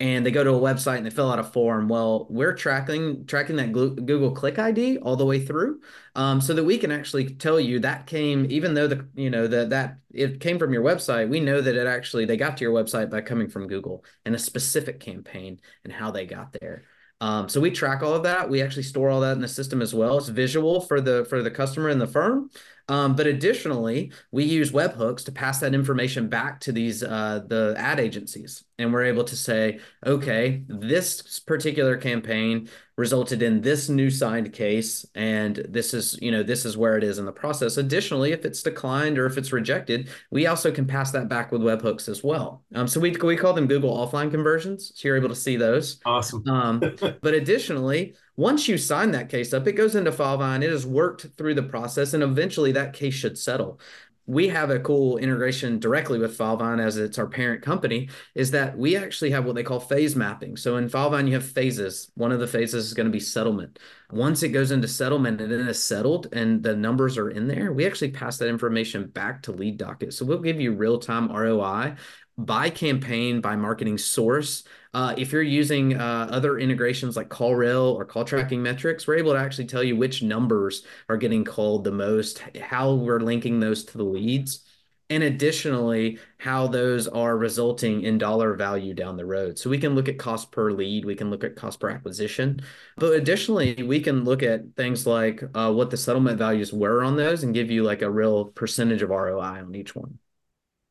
and 0.00 0.24
they 0.24 0.30
go 0.30 0.42
to 0.42 0.50
a 0.50 0.60
website 0.60 0.96
and 0.96 1.06
they 1.06 1.10
fill 1.10 1.30
out 1.30 1.38
a 1.38 1.44
form. 1.44 1.86
Well, 1.86 2.26
we're 2.30 2.54
tracking 2.54 3.26
tracking 3.26 3.56
that 3.56 3.72
Google 3.72 4.32
Click 4.32 4.58
ID 4.58 4.98
all 4.98 5.14
the 5.14 5.26
way 5.26 5.44
through, 5.44 5.80
um, 6.14 6.40
so 6.40 6.54
that 6.54 6.64
we 6.64 6.78
can 6.78 6.90
actually 6.90 7.34
tell 7.34 7.60
you 7.60 7.78
that 7.80 8.06
came 8.06 8.46
even 8.50 8.74
though 8.74 8.88
the 8.88 9.06
you 9.14 9.30
know 9.30 9.46
that 9.46 9.70
that 9.70 9.98
it 10.12 10.40
came 10.40 10.58
from 10.58 10.72
your 10.72 10.82
website. 10.82 11.28
We 11.28 11.40
know 11.40 11.60
that 11.60 11.76
it 11.76 11.86
actually 11.86 12.24
they 12.24 12.36
got 12.36 12.56
to 12.56 12.64
your 12.64 12.74
website 12.74 13.10
by 13.10 13.20
coming 13.20 13.48
from 13.48 13.68
Google 13.68 14.04
and 14.24 14.34
a 14.34 14.38
specific 14.38 15.00
campaign 15.00 15.60
and 15.84 15.92
how 15.92 16.10
they 16.10 16.26
got 16.26 16.52
there. 16.60 16.84
Um, 17.22 17.50
so 17.50 17.60
we 17.60 17.70
track 17.70 18.02
all 18.02 18.14
of 18.14 18.22
that. 18.22 18.48
We 18.48 18.62
actually 18.62 18.84
store 18.84 19.10
all 19.10 19.20
that 19.20 19.32
in 19.32 19.42
the 19.42 19.48
system 19.48 19.82
as 19.82 19.94
well. 19.94 20.16
It's 20.16 20.28
visual 20.28 20.80
for 20.80 21.00
the 21.00 21.26
for 21.26 21.42
the 21.42 21.50
customer 21.50 21.90
and 21.90 22.00
the 22.00 22.06
firm. 22.06 22.50
Um, 22.90 23.14
but 23.14 23.28
additionally, 23.28 24.10
we 24.32 24.42
use 24.42 24.72
webhooks 24.72 25.24
to 25.26 25.32
pass 25.32 25.60
that 25.60 25.74
information 25.74 26.28
back 26.28 26.58
to 26.60 26.72
these 26.72 27.04
uh, 27.04 27.40
the 27.46 27.76
ad 27.78 28.00
agencies, 28.00 28.64
and 28.80 28.92
we're 28.92 29.04
able 29.04 29.22
to 29.22 29.36
say, 29.36 29.78
okay, 30.04 30.64
this 30.66 31.38
particular 31.38 31.96
campaign 31.96 32.68
resulted 32.96 33.42
in 33.42 33.60
this 33.60 33.88
new 33.88 34.10
signed 34.10 34.52
case, 34.52 35.06
and 35.14 35.64
this 35.68 35.94
is 35.94 36.18
you 36.20 36.32
know 36.32 36.42
this 36.42 36.64
is 36.64 36.76
where 36.76 36.98
it 36.98 37.04
is 37.04 37.18
in 37.20 37.26
the 37.26 37.32
process. 37.32 37.76
Additionally, 37.76 38.32
if 38.32 38.44
it's 38.44 38.60
declined 38.60 39.20
or 39.20 39.26
if 39.26 39.38
it's 39.38 39.52
rejected, 39.52 40.08
we 40.32 40.48
also 40.48 40.72
can 40.72 40.84
pass 40.84 41.12
that 41.12 41.28
back 41.28 41.52
with 41.52 41.62
webhooks 41.62 42.08
as 42.08 42.24
well. 42.24 42.64
Um, 42.74 42.88
so 42.88 42.98
we 42.98 43.12
we 43.22 43.36
call 43.36 43.52
them 43.52 43.68
Google 43.68 43.96
offline 43.96 44.32
conversions. 44.32 44.90
So 44.96 45.06
you're 45.06 45.16
able 45.16 45.28
to 45.28 45.36
see 45.36 45.56
those. 45.56 46.00
Awesome. 46.04 46.42
um, 46.48 46.80
but 47.22 47.34
additionally, 47.34 48.14
once 48.40 48.68
you 48.68 48.78
sign 48.78 49.10
that 49.10 49.28
case 49.28 49.52
up, 49.52 49.66
it 49.66 49.72
goes 49.72 49.94
into 49.94 50.10
Filevine. 50.10 50.64
It 50.64 50.70
has 50.70 50.86
worked 50.86 51.26
through 51.36 51.54
the 51.54 51.62
process, 51.62 52.14
and 52.14 52.22
eventually 52.22 52.72
that 52.72 52.94
case 52.94 53.12
should 53.12 53.36
settle. 53.36 53.78
We 54.24 54.48
have 54.48 54.70
a 54.70 54.80
cool 54.80 55.18
integration 55.18 55.78
directly 55.78 56.18
with 56.18 56.38
Filevine 56.38 56.82
as 56.82 56.96
it's 56.96 57.18
our 57.18 57.26
parent 57.26 57.60
company, 57.60 58.08
is 58.34 58.50
that 58.52 58.78
we 58.78 58.96
actually 58.96 59.32
have 59.32 59.44
what 59.44 59.56
they 59.56 59.62
call 59.62 59.78
phase 59.78 60.16
mapping. 60.16 60.56
So 60.56 60.78
in 60.78 60.88
Filevine, 60.88 61.26
you 61.26 61.34
have 61.34 61.44
phases. 61.44 62.10
One 62.14 62.32
of 62.32 62.40
the 62.40 62.46
phases 62.46 62.86
is 62.86 62.94
going 62.94 63.08
to 63.08 63.12
be 63.12 63.20
settlement. 63.20 63.78
Once 64.10 64.42
it 64.42 64.50
goes 64.50 64.70
into 64.70 64.88
settlement 64.88 65.38
and 65.42 65.52
then 65.52 65.60
it 65.60 65.68
is 65.68 65.84
settled 65.84 66.28
and 66.32 66.62
the 66.62 66.74
numbers 66.74 67.18
are 67.18 67.28
in 67.28 67.46
there, 67.46 67.74
we 67.74 67.86
actually 67.86 68.12
pass 68.12 68.38
that 68.38 68.48
information 68.48 69.08
back 69.08 69.42
to 69.42 69.52
Lead 69.52 69.76
Docket. 69.76 70.14
So 70.14 70.24
we'll 70.24 70.38
give 70.38 70.58
you 70.58 70.72
real-time 70.72 71.30
ROI 71.30 71.96
by 72.38 72.70
campaign, 72.70 73.42
by 73.42 73.56
marketing 73.56 73.98
source. 73.98 74.64
Uh, 74.92 75.14
if 75.16 75.30
you're 75.32 75.42
using 75.42 75.96
uh, 75.96 76.28
other 76.30 76.58
integrations 76.58 77.16
like 77.16 77.28
CallRail 77.28 77.94
or 77.94 78.04
call 78.04 78.24
tracking 78.24 78.60
metrics, 78.62 79.06
we're 79.06 79.16
able 79.18 79.32
to 79.32 79.38
actually 79.38 79.66
tell 79.66 79.84
you 79.84 79.96
which 79.96 80.22
numbers 80.22 80.84
are 81.08 81.16
getting 81.16 81.44
called 81.44 81.84
the 81.84 81.92
most, 81.92 82.42
how 82.60 82.94
we're 82.94 83.20
linking 83.20 83.60
those 83.60 83.84
to 83.84 83.98
the 83.98 84.04
leads, 84.04 84.64
and 85.08 85.22
additionally, 85.22 86.18
how 86.38 86.66
those 86.66 87.06
are 87.08 87.36
resulting 87.36 88.02
in 88.02 88.18
dollar 88.18 88.54
value 88.54 88.94
down 88.94 89.16
the 89.16 89.26
road. 89.26 89.58
So 89.58 89.70
we 89.70 89.78
can 89.78 89.94
look 89.94 90.08
at 90.08 90.18
cost 90.18 90.50
per 90.52 90.70
lead, 90.72 91.04
we 91.04 91.14
can 91.16 91.30
look 91.30 91.44
at 91.44 91.56
cost 91.56 91.78
per 91.80 91.90
acquisition, 91.90 92.60
but 92.96 93.12
additionally, 93.12 93.82
we 93.82 94.00
can 94.00 94.24
look 94.24 94.42
at 94.42 94.74
things 94.76 95.06
like 95.06 95.42
uh, 95.54 95.72
what 95.72 95.90
the 95.90 95.96
settlement 95.96 96.38
values 96.38 96.72
were 96.72 97.04
on 97.04 97.16
those 97.16 97.44
and 97.44 97.54
give 97.54 97.70
you 97.70 97.84
like 97.84 98.02
a 98.02 98.10
real 98.10 98.46
percentage 98.46 99.02
of 99.02 99.10
ROI 99.10 99.40
on 99.40 99.74
each 99.74 99.94
one. 99.94 100.18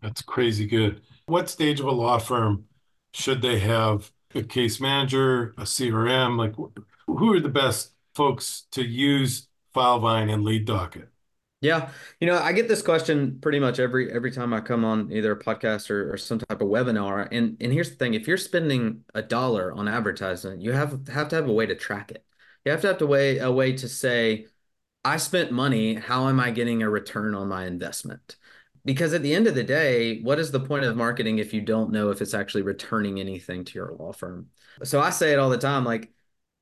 That's 0.02 0.22
crazy 0.22 0.66
good. 0.66 1.02
What 1.26 1.50
stage 1.50 1.80
of 1.80 1.86
a 1.86 1.92
law 1.92 2.18
firm 2.20 2.66
should 3.14 3.42
they 3.42 3.60
have 3.60 4.12
a 4.36 4.44
case 4.44 4.80
manager, 4.80 5.54
a 5.58 5.66
CRM? 5.66 6.38
Like, 6.38 6.56
who 7.08 7.34
are 7.34 7.40
the 7.40 7.50
best 7.50 7.94
folks 8.16 8.68
to 8.72 8.84
use 8.84 9.48
Filevine 9.76 10.32
and 10.34 10.44
Lead 10.44 10.66
Docket? 10.66 11.10
Yeah, 11.62 11.92
you 12.22 12.28
know, 12.28 12.40
I 12.40 12.54
get 12.54 12.70
this 12.70 12.82
question 12.82 13.40
pretty 13.42 13.60
much 13.60 13.80
every 13.80 14.10
every 14.14 14.32
time 14.32 14.54
I 14.54 14.62
come 14.62 14.86
on 14.86 15.12
either 15.12 15.34
a 15.34 15.40
podcast 15.40 15.90
or, 15.90 16.14
or 16.14 16.18
some 16.18 16.40
type 16.40 16.62
of 16.62 16.70
webinar. 16.70 17.28
And 17.34 17.58
and 17.60 17.74
here's 17.74 17.90
the 17.90 17.98
thing: 17.98 18.14
if 18.14 18.28
you're 18.28 18.38
spending 18.38 19.04
a 19.14 19.22
dollar 19.22 19.74
on 19.74 19.90
advertising, 19.90 20.62
you 20.62 20.72
have 20.72 21.08
have 21.10 21.28
to 21.30 21.36
have 21.36 21.50
a 21.50 21.54
way 21.54 21.66
to 21.66 21.76
track 21.76 22.12
it. 22.12 22.26
You 22.64 22.72
have 22.72 22.82
to 22.82 22.88
have 22.88 22.98
to 23.00 23.08
way 23.08 23.40
a 23.40 23.52
way 23.52 23.74
to 23.74 23.90
say, 23.90 24.48
I 25.06 25.18
spent 25.18 25.52
money. 25.52 25.96
How 25.96 26.30
am 26.30 26.40
I 26.40 26.52
getting 26.52 26.84
a 26.84 26.90
return 26.90 27.36
on 27.36 27.50
my 27.50 27.66
investment? 27.68 28.38
Because 28.86 29.14
at 29.14 29.22
the 29.24 29.34
end 29.34 29.48
of 29.48 29.56
the 29.56 29.64
day, 29.64 30.22
what 30.22 30.40
is 30.40 30.52
the 30.52 30.60
point 30.60 30.86
of 30.86 30.96
marketing 30.96 31.40
if 31.40 31.54
you 31.54 31.62
don't 31.62 31.92
know 31.92 32.10
if 32.10 32.22
it's 32.22 32.34
actually 32.34 32.62
returning 32.64 33.20
anything 33.20 33.66
to 33.66 33.74
your 33.74 33.94
law 33.94 34.12
firm? 34.12 34.48
So 34.84 35.00
I 35.00 35.10
say 35.10 35.34
it 35.34 35.40
all 35.40 35.50
the 35.50 35.58
time 35.58 35.86
like 35.86 36.12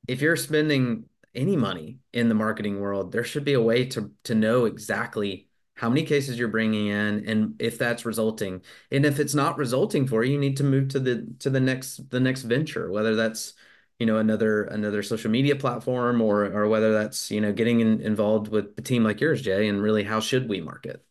if 0.07 0.21
you're 0.21 0.35
spending 0.35 1.05
any 1.35 1.55
money 1.55 1.99
in 2.13 2.29
the 2.29 2.35
marketing 2.35 2.79
world, 2.79 3.11
there 3.11 3.23
should 3.23 3.45
be 3.45 3.53
a 3.53 3.61
way 3.61 3.85
to 3.85 4.11
to 4.23 4.35
know 4.35 4.65
exactly 4.65 5.47
how 5.75 5.89
many 5.89 6.03
cases 6.03 6.39
you're 6.39 6.47
bringing 6.47 6.87
in 6.87 7.27
and 7.27 7.55
if 7.59 7.77
that's 7.77 8.05
resulting. 8.05 8.63
And 8.91 9.05
if 9.05 9.19
it's 9.19 9.35
not 9.35 9.57
resulting 9.57 10.07
for 10.07 10.23
you, 10.23 10.33
you 10.33 10.39
need 10.39 10.57
to 10.57 10.63
move 10.63 10.89
to 10.89 10.99
the 10.99 11.27
to 11.39 11.49
the 11.49 11.59
next 11.59 12.09
the 12.09 12.19
next 12.19 12.43
venture, 12.43 12.91
whether 12.91 13.15
that's 13.15 13.53
you 13.99 14.05
know 14.05 14.17
another 14.17 14.63
another 14.65 15.03
social 15.03 15.31
media 15.31 15.55
platform 15.55 16.21
or 16.21 16.45
or 16.45 16.67
whether 16.67 16.93
that's 16.93 17.31
you 17.31 17.41
know 17.41 17.51
getting 17.53 17.79
in, 17.79 18.01
involved 18.01 18.47
with 18.47 18.75
the 18.75 18.81
team 18.81 19.03
like 19.03 19.19
yours 19.19 19.41
jay 19.41 19.67
and 19.67 19.81
really 19.81 20.03
how 20.03 20.19
should 20.19 20.47
we 20.47 20.61
market 20.61 21.03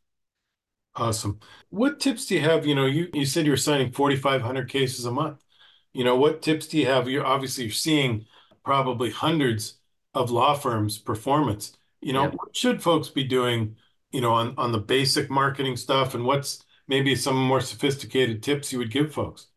Awesome. 0.97 1.41
What 1.69 2.01
tips 2.01 2.27
do 2.27 2.35
you 2.35 2.41
have? 2.41 2.67
You 2.67 2.75
know, 2.75 2.87
you, 2.87 3.09
you 3.13 3.27
said 3.27 3.47
you're 3.47 3.57
signing 3.59 3.93
4,500 3.93 4.69
cases 4.69 5.05
a 5.05 5.11
month. 5.13 5.45
You 5.93 6.05
know, 6.05 6.17
what 6.17 6.43
tips 6.43 6.67
do 6.69 6.79
you 6.79 6.87
have? 6.87 7.09
You're 7.09 7.27
obviously 7.27 7.65
you're 7.65 7.73
seeing 7.73 8.27
probably 8.65 9.11
hundreds 9.11 9.79
of 10.15 10.31
law 10.31 10.55
firms' 10.55 10.99
performance. 10.99 11.77
You 12.01 12.13
know, 12.15 12.29
what 12.29 12.57
should 12.57 12.83
folks 12.83 13.09
be 13.09 13.25
doing, 13.25 13.77
you 14.11 14.21
know, 14.23 14.33
on, 14.33 14.55
on 14.57 14.73
the 14.73 14.79
basic 14.79 15.31
marketing 15.31 15.77
stuff 15.77 16.15
and 16.15 16.25
what's 16.25 16.65
maybe 16.89 17.15
some 17.15 17.37
more 17.37 17.61
sophisticated 17.61 18.43
tips 18.43 18.73
you 18.73 18.79
would 18.79 18.91
give 18.91 19.13
folks? 19.13 19.49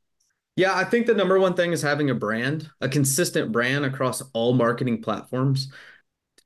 Yeah, 0.56 0.75
I 0.75 0.84
think 0.84 1.08
the 1.08 1.13
number 1.13 1.39
one 1.39 1.54
thing 1.54 1.71
is 1.71 1.82
having 1.82 2.10
a 2.10 2.15
brand, 2.15 2.69
a 2.82 2.89
consistent 2.89 3.52
brand 3.52 3.86
across 3.86 4.21
all 4.34 4.54
marketing 4.54 5.02
platforms 5.02 5.71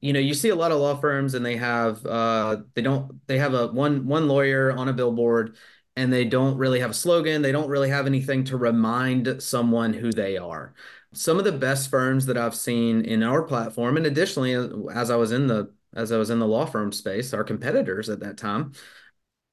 you 0.04 0.14
know 0.14 0.20
you 0.20 0.34
see 0.34 0.50
a 0.50 0.56
lot 0.56 0.72
of 0.72 0.80
law 0.80 0.96
firms 0.96 1.34
and 1.34 1.46
they 1.46 1.56
have 1.56 2.06
uh 2.06 2.58
they 2.74 2.82
don't 2.82 3.26
they 3.28 3.38
have 3.38 3.54
a 3.54 3.68
one 3.68 4.06
one 4.06 4.28
lawyer 4.28 4.72
on 4.72 4.90
a 4.90 4.94
billboard 4.94 5.56
and 5.96 6.12
they 6.12 6.26
don't 6.26 6.58
really 6.58 6.80
have 6.80 6.92
a 6.92 6.94
slogan. 6.94 7.42
They 7.42 7.52
don't 7.52 7.70
really 7.70 7.90
have 7.90 8.08
anything 8.08 8.44
to 8.46 8.58
remind 8.58 9.42
someone 9.42 9.94
who 9.94 10.12
they 10.12 10.38
are. 10.38 10.74
Some 11.14 11.38
of 11.38 11.46
the 11.46 11.52
best 11.52 11.90
firms 11.90 12.26
that 12.26 12.38
I've 12.38 12.56
seen 12.56 13.02
in 13.06 13.22
our 13.22 13.44
platform, 13.44 13.98
and 13.98 14.06
additionally, 14.06 14.54
as 14.92 15.12
I 15.12 15.16
was 15.16 15.32
in 15.32 15.48
the 15.48 15.72
as 15.96 16.12
I 16.12 16.18
was 16.18 16.32
in 16.32 16.40
the 16.40 16.48
law 16.48 16.66
firm 16.66 16.92
space, 16.92 17.34
our 17.34 17.44
competitors 17.44 18.10
at 18.10 18.22
that 18.22 18.38
time, 18.38 18.74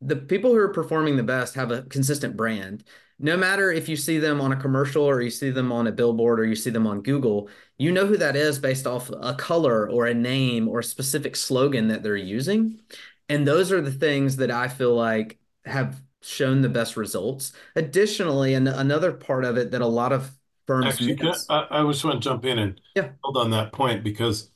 the 0.01 0.17
people 0.17 0.53
who 0.53 0.59
are 0.59 0.73
performing 0.73 1.17
the 1.17 1.23
best 1.23 1.55
have 1.55 1.71
a 1.71 1.83
consistent 1.83 2.37
brand. 2.37 2.85
No 3.21 3.37
matter 3.37 3.71
if 3.71 3.89
you 3.89 3.97
see 3.97 4.19
them 4.19 4.41
on 4.41 4.53
a 4.53 4.57
commercial 4.57 5.05
or 5.05 5.21
you 5.21 5.31
see 5.31 5.51
them 5.51 5.71
on 5.71 5.87
a 5.87 5.93
billboard 5.93 6.41
or 6.41 6.45
you 6.47 6.57
see 6.57 6.71
them 6.71 6.87
on 6.87 7.03
Google, 7.03 7.49
you 7.79 7.93
know 7.93 8.07
who 8.07 8.17
that 8.17 8.35
is 8.35 8.59
based 8.59 8.87
off 8.87 9.11
a 9.21 9.35
color 9.35 9.89
or 9.91 10.07
a 10.07 10.15
name 10.15 10.69
or 10.69 10.79
a 10.79 10.85
specific 10.85 11.37
slogan 11.37 11.89
that 11.89 12.03
they're 12.03 12.17
using. 12.17 12.81
And 13.29 13.47
those 13.47 13.71
are 13.71 13.81
the 13.81 13.93
things 13.93 14.37
that 14.37 14.51
I 14.51 14.69
feel 14.69 14.95
like 14.95 15.39
have 15.65 16.01
shown 16.23 16.63
the 16.63 16.69
best 16.69 16.97
results. 16.97 17.53
Additionally, 17.77 18.55
and 18.55 18.67
another 18.69 19.13
part 19.13 19.45
of 19.45 19.57
it 19.57 19.71
that 19.71 19.83
a 19.83 19.87
lot 19.87 20.13
of 20.13 20.31
firms 20.67 20.87
Actually, 20.87 21.19
I, 21.49 21.67
I 21.71 21.83
just 21.87 22.05
want 22.05 22.23
to 22.23 22.29
jump 22.29 22.45
in 22.45 22.59
and 22.59 22.81
yeah. 22.95 23.11
hold 23.23 23.37
on 23.37 23.51
that 23.51 23.73
point 23.73 24.03
because 24.03 24.51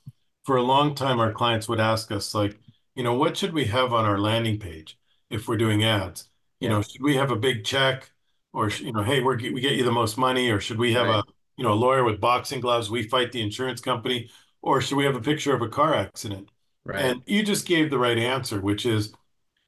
for 0.44 0.57
a 0.57 0.62
long 0.62 0.94
time 0.94 1.20
our 1.20 1.33
clients 1.33 1.68
would 1.68 1.81
ask 1.81 2.11
us 2.12 2.35
like, 2.35 2.59
you 2.94 3.03
know, 3.03 3.14
what 3.14 3.37
should 3.37 3.53
we 3.53 3.64
have 3.64 3.92
on 3.92 4.05
our 4.05 4.18
landing 4.18 4.59
page 4.59 4.98
if 5.31 5.48
we're 5.48 5.57
doing 5.57 5.85
ads? 5.85 6.29
You 6.61 6.68
yeah. 6.68 6.74
know, 6.74 6.83
should 6.83 7.03
we 7.03 7.16
have 7.16 7.31
a 7.31 7.37
big 7.37 7.64
check, 7.64 8.11
or 8.55 8.71
you 8.71 8.93
know, 8.93 9.03
hey, 9.03 9.21
we 9.21 9.51
we 9.51 9.61
get 9.61 9.73
you 9.73 9.85
the 9.85 9.93
most 9.93 10.17
money, 10.17 10.49
or 10.49 10.61
should 10.61 10.79
we 10.79 10.95
have 10.95 11.09
right. 11.09 11.19
a 11.19 11.23
you 11.59 11.64
know 11.64 11.73
a 11.73 11.75
lawyer 11.75 12.05
with 12.05 12.21
boxing 12.21 12.61
gloves? 12.61 12.88
We 12.88 13.03
fight 13.03 13.33
the 13.33 13.43
insurance 13.43 13.81
company, 13.81 14.31
or 14.62 14.81
should 14.81 14.97
we 14.97 15.05
have 15.05 15.17
a 15.17 15.21
picture 15.21 15.55
of 15.55 15.61
a 15.61 15.69
car 15.69 15.95
accident? 15.95 16.49
Right. 16.85 17.05
And 17.05 17.23
you 17.27 17.43
just 17.43 17.67
gave 17.67 17.90
the 17.90 17.99
right 17.99 18.17
answer, 18.17 18.61
which 18.61 18.87
is 18.87 19.12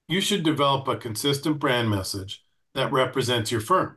you 0.08 0.20
should 0.20 0.44
develop 0.44 0.86
a 0.86 0.96
consistent 0.96 1.58
brand 1.58 1.90
message 1.90 2.44
that 2.74 2.92
represents 2.92 3.50
your 3.50 3.60
firm. 3.60 3.96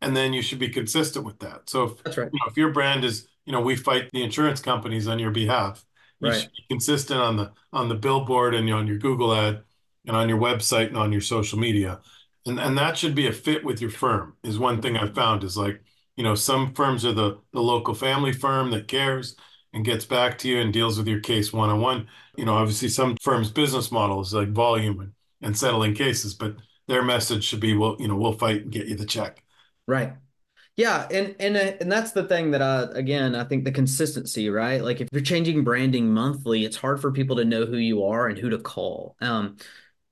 And 0.00 0.16
then 0.16 0.32
you 0.32 0.42
should 0.42 0.58
be 0.58 0.68
consistent 0.68 1.24
with 1.24 1.38
that. 1.40 1.68
So 1.68 1.84
if, 1.84 2.02
That's 2.02 2.16
right. 2.16 2.30
you 2.32 2.38
know, 2.38 2.50
if 2.50 2.56
your 2.56 2.70
brand 2.70 3.04
is, 3.04 3.26
you 3.46 3.52
know, 3.52 3.60
we 3.60 3.76
fight 3.76 4.10
the 4.12 4.22
insurance 4.22 4.60
companies 4.60 5.08
on 5.08 5.18
your 5.18 5.30
behalf, 5.30 5.84
you 6.20 6.30
right. 6.30 6.40
should 6.40 6.52
be 6.52 6.64
consistent 6.68 7.20
on 7.20 7.36
the 7.36 7.52
on 7.72 7.88
the 7.88 7.94
billboard 7.94 8.54
and 8.54 8.70
on 8.72 8.86
your 8.86 8.98
Google 8.98 9.34
ad 9.34 9.62
and 10.06 10.16
on 10.16 10.28
your 10.28 10.38
website 10.38 10.88
and 10.88 10.96
on 10.96 11.12
your 11.12 11.20
social 11.20 11.58
media. 11.58 12.00
And 12.46 12.60
and 12.60 12.76
that 12.78 12.98
should 12.98 13.14
be 13.14 13.26
a 13.26 13.32
fit 13.32 13.64
with 13.64 13.80
your 13.80 13.90
firm 13.90 14.36
is 14.42 14.58
one 14.58 14.82
thing 14.82 14.96
I've 14.96 15.14
found 15.14 15.44
is 15.44 15.56
like, 15.56 15.82
you 16.16 16.24
know, 16.24 16.34
some 16.34 16.74
firms 16.74 17.04
are 17.04 17.12
the 17.12 17.38
the 17.52 17.60
local 17.62 17.94
family 17.94 18.32
firm 18.32 18.70
that 18.70 18.88
cares 18.88 19.36
and 19.72 19.84
gets 19.84 20.04
back 20.04 20.38
to 20.38 20.48
you 20.48 20.60
and 20.60 20.72
deals 20.72 20.98
with 20.98 21.08
your 21.08 21.20
case 21.20 21.52
one 21.52 21.70
on 21.70 21.80
one. 21.80 22.08
You 22.36 22.44
know, 22.44 22.54
obviously 22.54 22.88
some 22.88 23.16
firms' 23.22 23.50
business 23.50 23.90
model 23.90 24.20
is 24.20 24.34
like 24.34 24.50
volume 24.50 25.00
and 25.00 25.12
and 25.42 25.56
settling 25.56 25.94
cases, 25.94 26.34
but 26.34 26.56
their 26.86 27.02
message 27.02 27.44
should 27.44 27.60
be, 27.60 27.76
well, 27.76 27.96
you 27.98 28.08
know, 28.08 28.16
we'll 28.16 28.32
fight 28.32 28.62
and 28.62 28.72
get 28.72 28.86
you 28.86 28.94
the 28.96 29.06
check. 29.06 29.42
Right. 29.86 30.14
Yeah, 30.76 31.06
and 31.10 31.36
and 31.38 31.56
uh, 31.56 31.72
and 31.80 31.90
that's 31.90 32.12
the 32.12 32.24
thing 32.24 32.50
that 32.50 32.60
I 32.62 32.82
again 32.98 33.34
I 33.36 33.44
think 33.44 33.64
the 33.64 33.70
consistency, 33.72 34.50
right? 34.50 34.82
Like 34.82 35.00
if 35.00 35.08
you're 35.12 35.22
changing 35.22 35.62
branding 35.62 36.12
monthly, 36.12 36.64
it's 36.64 36.76
hard 36.76 37.00
for 37.00 37.12
people 37.12 37.36
to 37.36 37.44
know 37.44 37.64
who 37.64 37.76
you 37.76 38.04
are 38.04 38.28
and 38.28 38.36
who 38.36 38.50
to 38.50 38.58
call. 38.58 39.16
Um, 39.20 39.56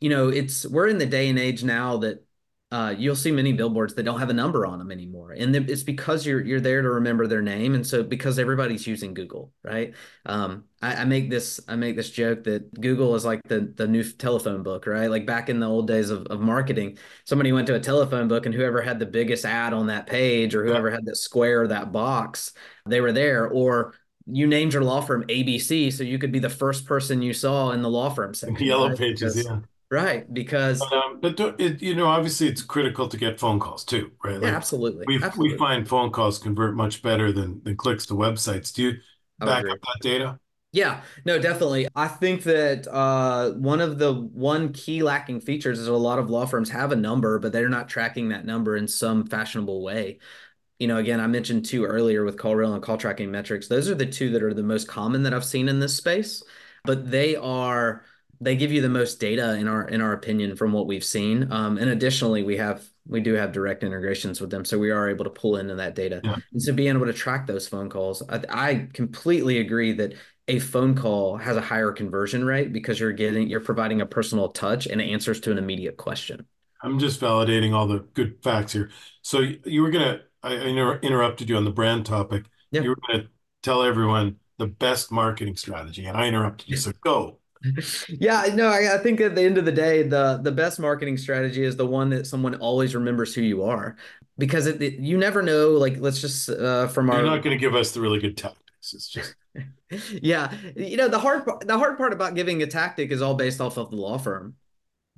you 0.03 0.09
know, 0.09 0.29
it's 0.29 0.67
we're 0.67 0.89
in 0.89 0.99
the 0.99 1.07
day 1.07 1.29
and 1.29 1.39
age 1.39 1.63
now 1.63 1.99
that 1.99 2.27
uh, 2.73 2.93
you'll 2.99 3.15
see 3.15 3.31
many 3.31 3.53
billboards 3.53 3.95
that 3.95 4.03
don't 4.03 4.19
have 4.19 4.31
a 4.31 4.35
number 4.35 4.67
on 4.67 4.81
them 4.81 4.91
anymore, 4.91 5.31
and 5.31 5.55
it's 5.55 5.85
because 5.85 6.27
you're 6.27 6.41
you're 6.41 6.61
there 6.61 6.83
to 6.83 6.91
remember 6.91 7.29
their 7.29 7.41
name, 7.41 7.77
and 7.77 7.87
so 7.87 8.03
because 8.03 8.37
everybody's 8.37 8.85
using 8.85 9.15
Google, 9.15 9.53
right? 9.63 9.95
Um, 10.27 10.65
I, 10.81 10.97
I, 10.97 11.05
make 11.05 11.31
this 11.31 11.61
I 11.69 11.77
make 11.77 11.95
this 11.95 12.11
joke 12.11 12.43
that 12.45 12.73
Google 12.81 13.15
is 13.15 13.25
like 13.25 13.43
the 13.45 13.73
the 13.77 13.87
new 13.87 14.03
telephone 14.03 14.65
book, 14.65 14.89
right? 14.89 15.09
Like 15.09 15.25
back 15.25 15.51
in 15.51 15.61
the 15.61 15.69
old 15.69 15.87
days 15.87 16.11
of, 16.11 16.27
of 16.27 16.41
marketing, 16.41 16.99
somebody 17.25 17.53
went 17.53 17.69
to 17.69 17.77
a 17.77 17.81
telephone 17.81 18.27
book, 18.27 18.45
and 18.45 18.55
whoever 18.55 18.83
had 18.83 18.99
the 18.99 19.07
biggest 19.07 19.45
ad 19.45 19.73
on 19.73 19.87
that 19.87 20.09
page, 20.09 20.57
or 20.57 20.65
whoever 20.65 20.91
had 20.91 21.05
that 21.05 21.17
square, 21.17 21.63
or 21.63 21.69
that 21.69 21.93
box, 21.93 22.55
they 22.87 23.01
were 23.01 23.13
there, 23.13 23.49
or 23.49 23.95
you 24.27 24.49
named 24.49 24.73
your 24.73 24.83
law 24.83 25.01
firm 25.01 25.25
ABC, 25.29 25.93
so 25.93 26.03
you 26.03 26.19
could 26.19 26.33
be 26.33 26.41
the 26.41 26.51
first 26.51 26.87
person 26.87 27.23
you 27.23 27.35
saw 27.35 27.71
in 27.71 27.83
the 27.83 27.91
law 27.91 28.11
firm 28.11 28.35
section. 28.35 28.67
Yellow 28.67 28.89
right? 28.89 28.99
pages, 28.99 29.35
because, 29.35 29.47
yeah 29.47 29.61
Right, 29.93 30.33
because 30.33 30.79
but, 30.79 30.91
um, 30.91 31.21
but 31.21 31.61
it, 31.61 31.83
you 31.83 31.95
know, 31.95 32.07
obviously, 32.07 32.49
it's 32.49 32.63
critical 32.63 33.09
to 33.09 33.17
get 33.19 33.39
phone 33.39 33.61
calls 33.61 33.85
too, 33.85 34.11
right? 34.25 34.37
Like 34.37 34.45
yeah, 34.45 34.57
absolutely. 34.57 35.05
We 35.07 35.23
absolutely. 35.23 35.53
we 35.53 35.59
find 35.59 35.87
phone 35.87 36.11
calls 36.11 36.39
convert 36.39 36.75
much 36.75 37.03
better 37.03 37.31
than 37.31 37.61
than 37.63 37.77
clicks 37.77 38.07
to 38.07 38.15
websites. 38.15 38.73
Do 38.73 38.85
you 38.85 38.93
back 39.39 39.69
up 39.69 39.79
that 39.83 39.99
data? 40.01 40.39
Yeah, 40.73 41.03
no, 41.27 41.39
definitely. 41.39 41.89
I 41.95 42.09
think 42.09 42.45
that 42.45 42.89
uh, 42.89 43.51
one 43.51 43.83
of 43.83 43.99
the 43.99 44.15
one 44.15 44.73
key 44.73 45.03
lacking 45.03 45.43
features 45.43 45.79
is 45.79 45.89
a 45.89 45.93
lot 45.93 46.19
of 46.19 46.31
law 46.31 46.47
firms 46.47 46.71
have 46.71 46.93
a 46.93 46.97
number, 46.97 47.39
but 47.39 47.53
they're 47.53 47.69
not 47.69 47.91
tracking 47.91 48.31
that 48.31 48.47
number 48.47 48.79
in 48.79 48.89
some 48.89 49.27
fashionable 49.27 49.83
way. 49.83 50.21
You 50.79 50.89
know, 50.89 50.97
again, 50.97 51.21
I 51.21 51.27
mentioned 51.27 51.67
two 51.67 51.85
earlier 51.85 52.25
with 52.25 52.39
CallRail 52.39 52.73
and 52.73 52.83
call 52.83 52.97
tracking 52.97 53.31
metrics. 53.31 53.69
Those 53.69 53.91
are 53.91 53.95
the 53.95 54.07
two 54.07 54.31
that 54.31 54.43
are 54.43 54.55
the 54.55 54.63
most 54.63 54.89
common 54.89 55.25
that 55.25 55.35
I've 55.35 55.45
seen 55.45 55.69
in 55.69 55.81
this 55.81 55.95
space, 55.95 56.43
but 56.83 57.11
they 57.11 57.37
are 57.37 58.07
they 58.43 58.57
give 58.57 58.73
you 58.73 58.83
the 58.83 58.89
most 58.89 59.21
data 59.21 59.55
in 59.55 59.69
our 59.69 59.87
in 59.87 60.01
our 60.01 60.13
opinion 60.13 60.57
from 60.57 60.73
what 60.73 60.87
we've 60.87 61.05
seen. 61.05 61.51
Um, 61.53 61.79
and 61.79 61.91
additionally, 61.91 62.43
we 62.43 62.57
have 62.57 62.85
we 63.07 63.21
do 63.21 63.35
have 63.35 63.53
direct 63.53 63.85
integrations 63.85 64.41
with 64.41 64.51
them, 64.51 64.65
so 64.65 64.79
we 64.79 64.91
are 64.91 65.09
able 65.09 65.25
to 65.25 65.31
pull 65.31 65.57
into 65.57 65.77
that 65.77 65.95
data. 65.95 66.21
Yeah. 66.25 66.37
And 66.53 66.63
so 66.63 66.73
being 66.73 66.95
able 66.95 67.07
to 67.07 67.13
track 67.13 67.47
those 67.47 67.69
phone 67.69 67.89
calls, 67.89 68.23
I, 68.29 68.43
I 68.49 68.89
completely 68.93 69.59
agree 69.59 69.93
that 69.93 70.15
a 70.49 70.59
phone 70.59 70.97
call 70.97 71.37
has 71.37 71.57
a 71.57 71.61
higher 71.61 71.93
conversion 71.93 72.45
rate 72.45 72.73
because 72.73 72.99
you're 72.99 73.13
getting 73.13 73.49
you're 73.49 73.61
providing 73.61 74.01
a 74.01 74.07
personal 74.07 74.49
touch 74.49 74.87
and 74.87 75.01
answers 75.01 75.41
to 75.41 75.53
an 75.53 75.59
immediate 75.59 75.97
question. 75.97 76.47
I'm 76.83 76.99
just 76.99 77.21
validating 77.21 77.73
all 77.73 77.87
the 77.87 78.01
good 78.15 78.43
facts 78.43 78.73
here. 78.73 78.91
So 79.23 79.41
you 79.65 79.83
were 79.83 79.91
gonna 79.91 80.23
I 80.43 80.55
inter- 80.55 80.99
interrupted 80.99 81.49
you 81.49 81.57
on 81.57 81.65
the 81.65 81.71
brand 81.71 82.07
topic. 82.07 82.45
Yeah. 82.73 82.83
You 82.83 82.91
were 82.91 82.99
gonna 83.07 83.29
tell 83.63 83.85
everyone 83.85 84.37
the 84.59 84.67
best 84.67 85.13
marketing 85.13 85.57
strategy, 85.57 86.07
and 86.07 86.17
I 86.17 86.27
interrupted 86.27 86.69
you. 86.69 86.77
So 86.77 86.93
go 87.03 87.39
yeah, 88.09 88.51
no, 88.55 88.69
I, 88.69 88.95
I, 88.95 88.99
think 88.99 89.21
at 89.21 89.35
the 89.35 89.43
end 89.43 89.59
of 89.59 89.65
the 89.65 89.73
day, 89.73 90.03
the 90.03 90.41
the 90.43 90.51
best 90.51 90.81
marketing 90.81 91.17
strategy 91.17 91.63
is 91.63 91.77
the 91.77 91.87
one 91.87 92.11
that 92.11 92.27
someone 92.27 92.55
always 92.57 92.95
remembers 92.95 93.35
who 93.35 93.43
you 93.43 93.63
are, 93.63 93.97
because 94.39 94.67
it, 94.67 94.83
it 94.83 94.95
you 94.95 95.17
never 95.17 95.43
know. 95.43 95.71
Like, 95.71 95.99
let's 95.99 96.21
just 96.21 96.49
uh, 96.49 96.89
from 96.89 97.07
You're 97.07 97.17
our. 97.17 97.23
You're 97.23 97.31
not 97.31 97.43
going 97.43 97.57
to 97.57 97.61
give 97.61 97.75
us 97.75 97.93
the 97.93 98.01
really 98.01 98.19
good 98.19 98.37
tactics. 98.37 98.95
It's 98.95 99.09
just. 99.09 99.35
yeah, 100.23 100.53
you 100.77 100.97
know 100.97 101.09
the 101.09 101.19
hard 101.19 101.45
the 101.65 101.79
hard 101.79 101.97
part 101.99 102.13
about 102.13 102.35
giving 102.35 102.63
a 102.63 102.67
tactic 102.67 103.11
is 103.11 103.23
all 103.23 103.35
based 103.35 103.61
off 103.61 103.77
of 103.77 103.91
the 103.91 103.97
law 103.97 104.19
firm. 104.19 104.57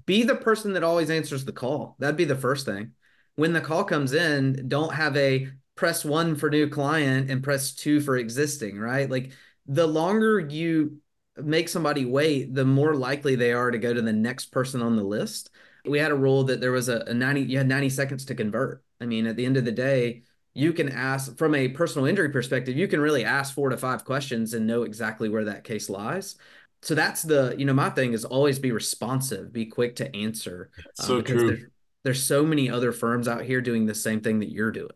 Be 0.07 0.22
the 0.22 0.37
person 0.37 0.74
that 0.74 0.85
always 0.85 1.09
answers 1.09 1.44
the 1.44 1.52
call. 1.52 1.96
That'd 1.98 2.16
be 2.16 2.24
the 2.24 2.37
first 2.37 2.66
thing. 2.66 2.92
When 3.37 3.52
the 3.52 3.61
call 3.61 3.85
comes 3.85 4.12
in, 4.12 4.68
don't 4.68 4.94
have 4.94 5.16
a 5.16 5.48
press 5.76 6.04
one 6.04 6.37
for 6.37 6.50
new 6.50 6.68
client 6.68 7.30
and 7.30 7.42
press 7.42 7.74
two 7.74 8.00
for 8.00 8.16
existing. 8.16 8.78
Right, 8.78 9.09
like 9.09 9.33
the 9.66 9.87
longer 9.87 10.40
you 10.40 10.98
make 11.36 11.68
somebody 11.68 12.04
wait, 12.04 12.54
the 12.54 12.64
more 12.64 12.94
likely 12.94 13.34
they 13.34 13.52
are 13.52 13.70
to 13.70 13.78
go 13.78 13.92
to 13.92 14.02
the 14.02 14.12
next 14.12 14.46
person 14.46 14.82
on 14.82 14.96
the 14.96 15.02
list. 15.02 15.50
We 15.84 15.98
had 15.98 16.12
a 16.12 16.16
rule 16.16 16.44
that 16.44 16.60
there 16.60 16.72
was 16.72 16.88
a, 16.88 17.00
a 17.06 17.14
90, 17.14 17.42
you 17.42 17.58
had 17.58 17.68
90 17.68 17.90
seconds 17.90 18.24
to 18.26 18.34
convert. 18.34 18.82
I 19.00 19.06
mean, 19.06 19.26
at 19.26 19.36
the 19.36 19.44
end 19.44 19.56
of 19.56 19.64
the 19.64 19.72
day, 19.72 20.22
you 20.54 20.72
can 20.72 20.88
ask 20.88 21.36
from 21.36 21.54
a 21.54 21.68
personal 21.68 22.06
injury 22.06 22.30
perspective, 22.30 22.76
you 22.76 22.88
can 22.88 23.00
really 23.00 23.24
ask 23.24 23.54
four 23.54 23.68
to 23.70 23.76
five 23.76 24.04
questions 24.04 24.54
and 24.54 24.66
know 24.66 24.84
exactly 24.84 25.28
where 25.28 25.44
that 25.44 25.64
case 25.64 25.90
lies. 25.90 26.36
So 26.82 26.94
that's 26.94 27.22
the, 27.22 27.54
you 27.58 27.64
know, 27.64 27.72
my 27.72 27.90
thing 27.90 28.12
is 28.12 28.24
always 28.24 28.58
be 28.58 28.70
responsive, 28.70 29.52
be 29.52 29.66
quick 29.66 29.96
to 29.96 30.14
answer. 30.14 30.70
Um, 30.76 31.06
so 31.06 31.22
true. 31.22 31.46
There's, 31.46 31.64
there's 32.04 32.22
so 32.22 32.44
many 32.44 32.70
other 32.70 32.92
firms 32.92 33.26
out 33.26 33.42
here 33.42 33.60
doing 33.60 33.86
the 33.86 33.94
same 33.94 34.20
thing 34.20 34.40
that 34.40 34.52
you're 34.52 34.70
doing. 34.70 34.90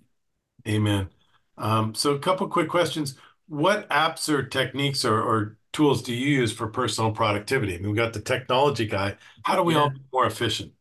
Amen. 0.67 1.09
Um, 1.57 1.95
so 1.95 2.13
a 2.13 2.19
couple 2.19 2.47
quick 2.49 2.69
questions. 2.69 3.15
What 3.49 3.89
apps 3.89 4.29
or 4.29 4.43
techniques 4.43 5.05
or, 5.05 5.19
or 5.21 5.57
tools 5.79 6.03
do 6.03 6.13
you 6.13 6.41
use 6.41 6.51
for 6.51 6.67
personal 6.67 7.13
productivity? 7.13 7.77
I 7.77 7.79
mean, 7.79 7.91
we 7.91 7.97
got 7.97 8.13
the 8.13 8.21
technology 8.21 8.85
guy. 8.85 9.17
How 9.45 9.55
do 9.55 9.63
we 9.63 9.75
yeah. 9.75 9.83
all 9.83 9.91
be 9.91 10.01
more 10.13 10.27
efficient? 10.27 10.73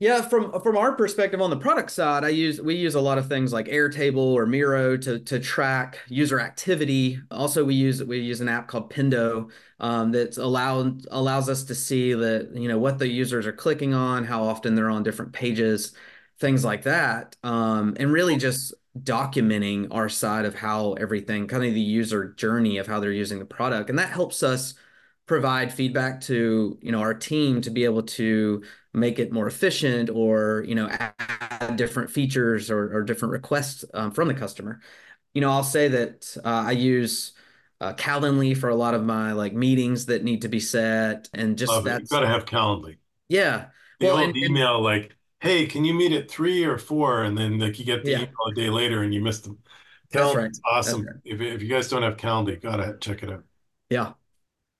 Yeah, 0.00 0.22
from 0.22 0.58
from 0.62 0.78
our 0.78 0.92
perspective 0.94 1.42
on 1.42 1.50
the 1.50 1.58
product 1.58 1.90
side, 1.90 2.24
I 2.24 2.28
use 2.30 2.58
we 2.58 2.74
use 2.76 2.94
a 2.94 3.00
lot 3.02 3.18
of 3.18 3.28
things 3.28 3.52
like 3.52 3.66
Airtable 3.66 4.32
or 4.32 4.46
Miro 4.46 4.96
to 4.96 5.18
to 5.18 5.38
track 5.40 5.98
user 6.08 6.40
activity. 6.40 7.20
Also, 7.30 7.64
we 7.64 7.74
use 7.74 8.02
we 8.02 8.18
use 8.20 8.40
an 8.40 8.48
app 8.48 8.66
called 8.68 8.90
Pendo 8.90 9.50
um, 9.78 10.12
that 10.12 10.38
allow 10.38 10.96
allows 11.10 11.50
us 11.50 11.64
to 11.64 11.74
see 11.74 12.14
that 12.14 12.52
you 12.54 12.68
know 12.68 12.78
what 12.78 12.98
the 12.98 13.08
users 13.08 13.46
are 13.46 13.52
clicking 13.52 13.92
on, 13.92 14.24
how 14.24 14.42
often 14.44 14.74
they're 14.74 14.88
on 14.88 15.02
different 15.02 15.32
pages, 15.32 15.92
things 16.38 16.64
like 16.64 16.84
that, 16.84 17.36
um, 17.42 17.94
and 18.00 18.10
really 18.10 18.36
just 18.38 18.72
documenting 18.96 19.88
our 19.90 20.08
side 20.08 20.44
of 20.44 20.54
how 20.54 20.92
everything 20.94 21.46
kind 21.46 21.64
of 21.64 21.74
the 21.74 21.80
user 21.80 22.32
journey 22.34 22.78
of 22.78 22.86
how 22.86 23.00
they're 23.00 23.12
using 23.12 23.38
the 23.38 23.44
product. 23.44 23.90
And 23.90 23.98
that 23.98 24.10
helps 24.10 24.42
us 24.42 24.74
provide 25.26 25.72
feedback 25.72 26.22
to 26.22 26.78
you 26.80 26.90
know 26.90 27.00
our 27.00 27.14
team 27.14 27.60
to 27.60 27.70
be 27.70 27.84
able 27.84 28.02
to 28.02 28.62
make 28.94 29.18
it 29.18 29.30
more 29.30 29.46
efficient 29.46 30.08
or 30.08 30.64
you 30.66 30.74
know 30.74 30.88
add 30.90 31.76
different 31.76 32.10
features 32.10 32.70
or, 32.70 32.96
or 32.96 33.02
different 33.02 33.32
requests 33.32 33.84
um, 33.94 34.10
from 34.10 34.26
the 34.26 34.34
customer. 34.34 34.80
You 35.34 35.42
know 35.42 35.50
i'll 35.50 35.62
say 35.62 35.88
that 35.88 36.34
uh, 36.44 36.64
i 36.66 36.72
use 36.72 37.34
uh, 37.80 37.92
calendly 37.94 38.56
for 38.56 38.70
a 38.70 38.74
lot 38.74 38.94
of 38.94 39.04
my 39.04 39.32
like 39.32 39.52
meetings 39.52 40.06
that 40.06 40.24
need 40.24 40.42
to 40.42 40.48
be 40.48 40.60
set 40.60 41.28
and 41.32 41.56
just 41.56 41.84
that 41.84 42.00
you 42.00 42.06
gotta 42.08 42.26
have 42.26 42.44
calendly. 42.44 42.96
Yeah. 43.28 43.66
The 44.00 44.06
well, 44.06 44.18
old 44.18 44.28
and, 44.28 44.36
email 44.36 44.82
like 44.82 45.16
hey, 45.40 45.66
can 45.66 45.84
you 45.84 45.94
meet 45.94 46.12
at 46.12 46.30
three 46.30 46.64
or 46.64 46.78
four? 46.78 47.22
And 47.22 47.36
then 47.36 47.58
like 47.58 47.78
you 47.78 47.84
get 47.84 48.04
the 48.04 48.10
Yeah. 48.12 48.18
email 48.18 48.46
a 48.50 48.54
day 48.54 48.70
later 48.70 49.02
and 49.02 49.14
you 49.14 49.20
miss 49.20 49.40
them. 49.40 49.58
That's 50.10 50.34
right. 50.34 50.50
awesome. 50.64 51.06
Right. 51.06 51.16
If, 51.24 51.40
if 51.40 51.62
you 51.62 51.68
guys 51.68 51.88
don't 51.88 52.02
have 52.02 52.16
Calendly, 52.16 52.52
you 52.52 52.56
gotta 52.56 52.96
check 53.00 53.22
it 53.22 53.30
out. 53.30 53.44
Yeah. 53.90 54.14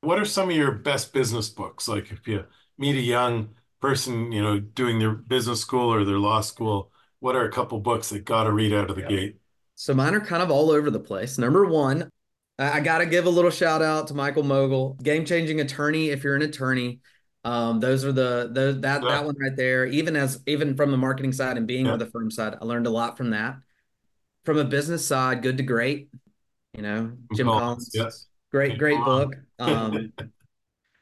What 0.01 0.19
are 0.19 0.25
some 0.25 0.51
of 0.51 0.57
your 0.57 0.73
best 0.73 1.13
business 1.13 1.49
books? 1.49 1.89
Like 1.89 2.11
if 2.13 2.27
you 2.27 2.45
meet 2.79 2.97
a 2.97 3.01
young 3.01 3.55
person, 3.81 4.33
you 4.33 4.43
know, 4.43 4.59
doing 4.61 4.99
their 4.99 5.13
business 5.13 5.61
school 5.61 5.93
or 5.93 6.05
their 6.05 6.19
law 6.19 6.41
school, 6.41 6.93
what 7.21 7.37
are 7.37 7.45
a 7.45 7.53
couple 7.53 7.81
books 7.81 8.11
that 8.11 8.25
gotta 8.25 8.53
read 8.53 8.73
out 8.73 8.91
of 8.91 8.97
the 8.97 9.03
Yeah. 9.03 9.09
gate? 9.09 9.37
So 9.75 9.95
mine 9.95 10.15
are 10.15 10.21
kind 10.21 10.43
of 10.43 10.51
all 10.51 10.71
over 10.71 10.91
the 10.91 11.01
place. 11.01 11.39
Number 11.39 11.65
one, 11.65 12.11
I, 12.59 12.79
I 12.79 12.81
got 12.81 12.99
to 12.99 13.07
give 13.07 13.27
a 13.27 13.31
little 13.31 13.51
shout 13.51 13.81
out 13.83 14.09
to 14.09 14.15
Michael 14.15 14.43
Mogill, 14.43 15.01
game 15.03 15.25
changing 15.25 15.61
attorney. 15.61 16.11
If 16.11 16.25
you're 16.25 16.35
an 16.35 16.43
attorney, 16.43 17.01
um, 17.49 17.81
those 17.81 18.05
are 18.05 18.13
the 18.13 18.51
those 18.53 18.81
that 18.83 19.03
Yeah. 19.03 19.09
that 19.09 19.25
one 19.25 19.35
right 19.41 19.57
there. 19.57 19.87
Even 19.87 20.17
as 20.17 20.43
even 20.47 20.77
from 20.77 20.91
the 20.91 20.97
marketing 20.99 21.33
side 21.33 21.57
and 21.57 21.67
being 21.67 21.87
Yeah. 21.87 21.93
with 21.93 22.01
the 22.01 22.07
firm 22.07 22.31
side, 22.31 22.57
I 22.61 22.65
learned 22.65 22.87
a 22.87 22.91
lot 22.91 23.17
from 23.17 23.31
that. 23.31 23.57
From 24.45 24.59
a 24.59 24.65
business 24.65 25.05
side, 25.07 25.43
good 25.43 25.57
to 25.57 25.63
great. 25.63 26.11
You 26.75 26.83
know, 26.83 27.13
Jim 27.35 27.47
Collins, 27.47 27.91
Yes. 27.95 28.27
great 28.53 28.73
Jim 28.73 28.79
great 28.79 28.99
Collins. 28.99 29.35
book. 29.35 29.41
Um, 29.59 30.13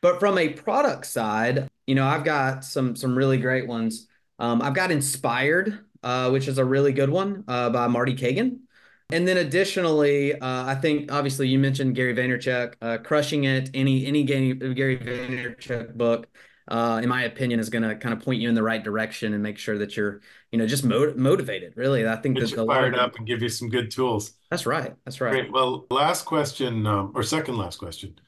but 0.01 0.21
from 0.21 0.39
a 0.39 0.51
product 0.51 1.07
side, 1.07 1.69
you 1.87 1.95
know, 1.97 2.07
I've 2.07 2.25
got 2.25 2.65
some 2.65 2.95
some 2.97 3.17
really 3.19 3.39
great 3.39 3.67
ones. 3.67 4.07
Um, 4.39 4.63
I've 4.63 4.75
got 4.75 4.91
Inspired, 4.91 5.81
uh, 6.03 6.31
which 6.31 6.47
is 6.49 6.59
a 6.59 6.65
really 6.65 6.93
good 6.93 7.11
one 7.11 7.43
uh, 7.49 7.71
by 7.71 7.89
Marty 7.89 8.15
Cagan. 8.15 8.66
And 9.11 9.27
then 9.27 9.37
additionally, 9.37 10.35
uh, 10.35 10.64
I 10.66 10.75
think 10.75 11.12
obviously 11.12 11.47
you 11.49 11.59
mentioned 11.59 11.95
Gary 11.95 12.14
Vaynerchuk, 12.14 12.75
uh, 12.83 12.99
crushing 12.99 13.45
it. 13.45 13.71
Any 13.73 14.05
any 14.07 14.25
Gary, 14.25 14.55
Gary 14.55 14.99
Vaynerchuk 14.99 15.95
book, 15.95 16.27
uh, 16.66 17.01
in 17.03 17.09
my 17.09 17.23
opinion, 17.23 17.61
is 17.61 17.69
going 17.71 17.85
to 17.85 17.95
kind 17.95 18.12
of 18.12 18.21
point 18.25 18.40
you 18.40 18.49
in 18.49 18.57
the 18.57 18.64
right 18.64 18.83
direction 18.83 19.33
and 19.33 19.42
make 19.42 19.59
sure 19.59 19.79
that 19.79 19.97
you're, 19.97 20.23
you 20.51 20.59
know, 20.59 20.66
just 20.66 20.85
mo- 20.85 21.14
motivated. 21.16 21.75
Really, 21.77 22.07
I 22.07 22.16
think 22.16 22.37
Get 22.37 22.51
that 22.51 22.57
you 22.57 22.66
fired 22.66 22.95
of- 22.95 23.01
up 23.01 23.16
and 23.16 23.27
give 23.27 23.42
you 23.42 23.49
some 23.49 23.69
good 23.69 23.92
tools. 23.92 24.33
That's 24.51 24.66
right. 24.66 24.92
That's 25.05 25.21
right. 25.21 25.31
Great. 25.31 25.53
Well, 25.53 25.87
last 25.88 26.25
question, 26.25 26.85
um, 26.87 27.12
or 27.14 27.23
second 27.23 27.57
last 27.59 27.79
question. 27.79 28.19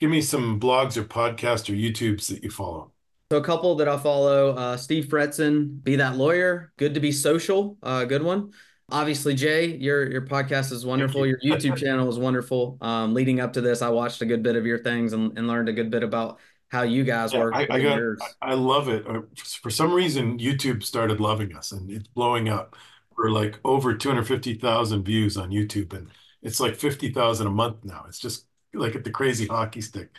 Give 0.00 0.10
me 0.10 0.20
some 0.20 0.58
blogs 0.58 0.96
or 0.96 1.04
podcasts 1.04 1.68
or 1.68 1.74
YouTubes 1.74 2.26
that 2.28 2.42
you 2.42 2.50
follow. 2.50 2.92
So 3.30 3.38
a 3.38 3.42
couple 3.44 3.76
that 3.76 3.88
I 3.88 3.98
follow, 3.98 4.54
uh, 4.56 4.76
Steve 4.76 5.04
Fretzin, 5.06 5.82
Be 5.84 5.96
That 5.96 6.16
Lawyer, 6.16 6.72
Good 6.76 6.94
to 6.94 7.00
Be 7.00 7.12
Social, 7.12 7.76
uh, 7.82 8.04
good 8.04 8.22
one. 8.22 8.52
Obviously, 8.90 9.34
Jay, 9.34 9.76
your 9.76 10.10
your 10.10 10.22
podcast 10.22 10.72
is 10.72 10.86
wonderful. 10.86 11.26
you. 11.26 11.36
Your 11.42 11.56
YouTube 11.56 11.76
channel 11.76 12.08
is 12.08 12.18
wonderful. 12.18 12.78
Um, 12.80 13.12
leading 13.12 13.38
up 13.40 13.52
to 13.54 13.60
this, 13.60 13.82
I 13.82 13.90
watched 13.90 14.22
a 14.22 14.26
good 14.26 14.42
bit 14.42 14.56
of 14.56 14.64
your 14.64 14.78
things 14.78 15.12
and, 15.12 15.36
and 15.36 15.46
learned 15.46 15.68
a 15.68 15.72
good 15.74 15.90
bit 15.90 16.02
about 16.02 16.38
how 16.68 16.82
you 16.82 17.04
guys 17.04 17.32
Yeah, 17.32 17.40
work. 17.40 17.54
I, 17.54 17.66
I 17.70 17.82
got. 17.82 18.00
I 18.40 18.54
love 18.54 18.88
it. 18.88 19.06
Uh, 19.06 19.22
For 19.60 19.70
some 19.70 19.92
reason, 19.92 20.38
YouTube 20.38 20.82
started 20.82 21.20
loving 21.20 21.54
us 21.54 21.72
and 21.72 21.90
it's 21.90 22.08
blowing 22.08 22.48
up. 22.48 22.76
We're 23.16 23.30
like 23.30 23.58
over 23.64 23.94
250,000 23.94 25.04
views 25.04 25.36
on 25.36 25.50
YouTube 25.50 25.92
and 25.92 26.08
it's 26.42 26.60
like 26.60 26.76
50,000 26.76 27.46
a 27.46 27.50
month 27.50 27.84
now. 27.84 28.04
It's 28.08 28.18
just 28.18 28.46
like 28.72 28.94
at 28.94 29.04
the 29.04 29.10
crazy 29.10 29.46
hockey 29.46 29.80
stick. 29.80 30.10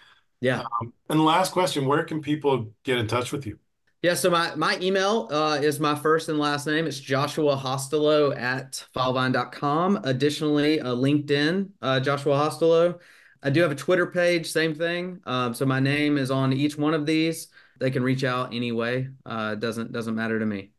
Yeah. 0.42 0.64
Um, 0.82 0.94
and 1.10 1.24
last 1.24 1.54
question, 1.54 1.86
where 1.86 2.04
can 2.04 2.22
people 2.22 2.72
get 2.84 2.98
in 2.98 3.08
touch 3.08 3.32
with 3.32 3.46
you? 3.46 3.58
Yeah, 4.02 4.14
so 4.14 4.30
my, 4.30 4.56
my 4.56 4.78
email 4.82 5.28
uh, 5.30 5.60
is 5.62 5.78
my 5.82 5.94
first 5.94 6.30
and 6.30 6.40
last 6.40 6.66
name. 6.66 6.88
It's 6.88 7.02
Joshua 7.02 7.58
Hostilo 7.58 8.34
at 8.38 8.86
filevine.com. 8.96 10.00
Additionally, 10.06 10.80
uh, 10.80 10.96
LinkedIn, 10.96 11.70
uh, 11.82 12.00
Joshua 12.00 12.38
Hostilo. 12.38 12.98
I 13.44 13.50
do 13.50 13.62
have 13.62 13.72
a 13.72 13.76
Twitter 13.76 14.08
page, 14.08 14.50
same 14.50 14.74
thing. 14.74 15.20
Um, 15.26 15.54
so 15.54 15.66
my 15.66 15.82
name 15.82 16.18
is 16.18 16.32
on 16.32 16.54
each 16.54 16.78
one 16.78 16.94
of 16.94 17.06
these. 17.06 17.48
They 17.82 17.92
can 17.92 18.02
reach 18.02 18.24
out 18.24 18.54
anyway. 18.54 19.10
Uh, 19.26 19.56
doesn't 19.56 19.92
doesn't 19.92 20.16
matter 20.16 20.40
to 20.40 20.46
me. 20.46 20.72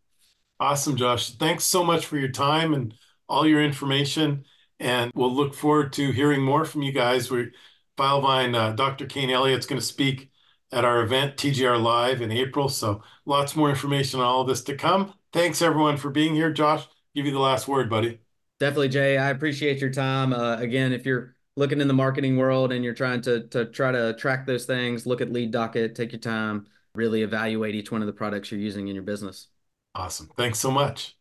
Awesome, 0.59 0.96
Josh. 0.96 1.33
Thanks 1.33 1.64
so 1.64 1.85
much 1.85 2.06
for 2.06 2.16
your 2.16 2.30
time 2.30 2.72
and 2.72 2.94
all 3.28 3.46
your 3.46 3.62
information. 3.62 4.44
And 4.78 5.12
we'll 5.14 5.35
look 5.35 5.54
forward 5.54 5.92
to 5.94 6.11
hearing 6.11 6.42
more 6.42 6.64
from 6.64 6.83
you 6.83 6.92
guys. 6.92 7.30
We're 7.30 7.52
Filevine, 7.98 8.54
uh, 8.54 8.72
Dr. 8.72 9.04
Kane 9.04 9.28
Elliott's 9.28 9.66
going 9.66 9.80
to 9.80 9.87
speak 9.87 10.30
at 10.72 10.85
our 10.85 11.02
event, 11.02 11.37
TGR 11.37 11.80
Live, 11.80 12.22
in 12.22 12.30
April. 12.30 12.68
So 12.68 13.02
lots 13.26 13.56
more 13.56 13.70
information 13.70 14.20
on 14.20 14.26
all 14.26 14.42
of 14.42 14.48
this 14.48 14.62
to 14.64 14.76
come. 14.76 15.14
Thanks, 15.33 15.62
everyone, 15.62 15.96
for 15.96 16.11
being 16.11 16.35
here. 16.35 16.52
Josh, 16.52 16.87
give 17.14 17.26
you 17.26 17.33
the 17.33 17.38
last 17.38 17.68
word, 17.68 17.88
buddy. 17.90 18.20
Definitely, 18.59 18.88
Jay. 18.88 19.16
I 19.16 19.30
appreciate 19.30 19.80
your 19.80 19.90
time. 19.90 20.33
Uh, 20.33 20.56
again, 20.59 20.92
if 20.92 21.06
you're 21.06 21.35
looking 21.56 21.80
in 21.80 21.88
the 21.88 21.94
marketing 21.94 22.37
world 22.37 22.72
and 22.72 22.85
you're 22.85 22.94
trying 22.94 23.20
to 23.22 23.46
to 23.48 23.66
try 23.66 23.90
to 23.90 24.14
track 24.14 24.46
those 24.46 24.66
things, 24.66 25.06
look 25.06 25.20
at 25.20 25.33
lead 25.33 25.50
docket, 25.50 25.94
take 25.94 26.12
your 26.12 26.20
time, 26.20 26.66
really 26.94 27.22
evaluate 27.22 27.74
each 27.74 27.90
one 27.90 28.02
of 28.02 28.06
the 28.06 28.12
products 28.12 28.50
you're 28.50 28.61
using 28.61 28.88
in 28.88 28.94
your 28.94 29.04
business. 29.04 29.48
Awesome. 29.94 30.30
Thanks 30.37 30.59
so 30.59 30.70
much. 30.70 31.16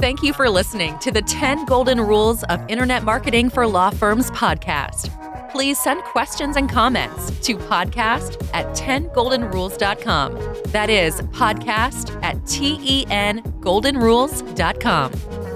Thank 0.00 0.22
you 0.22 0.32
for 0.32 0.48
listening 0.48 0.96
to 1.00 1.10
the 1.10 1.22
10 1.22 1.64
Golden 1.64 2.00
Rules 2.00 2.44
of 2.44 2.64
Internet 2.68 3.02
Marketing 3.02 3.50
for 3.50 3.66
Law 3.66 3.90
Firms 3.90 4.30
podcast. 4.30 5.10
Please 5.50 5.76
send 5.78 6.02
questions 6.04 6.56
and 6.56 6.70
comments 6.70 7.30
to 7.40 7.56
podcast 7.56 8.48
at 8.54 8.66
10goldenrules.com. 8.76 10.34
That 10.66 10.88
is 10.88 11.20
podcast 11.32 12.22
at 12.22 12.46
T 12.46 12.78
E 12.80 13.06
N 13.10 13.42
goldenrules.com. 13.60 15.47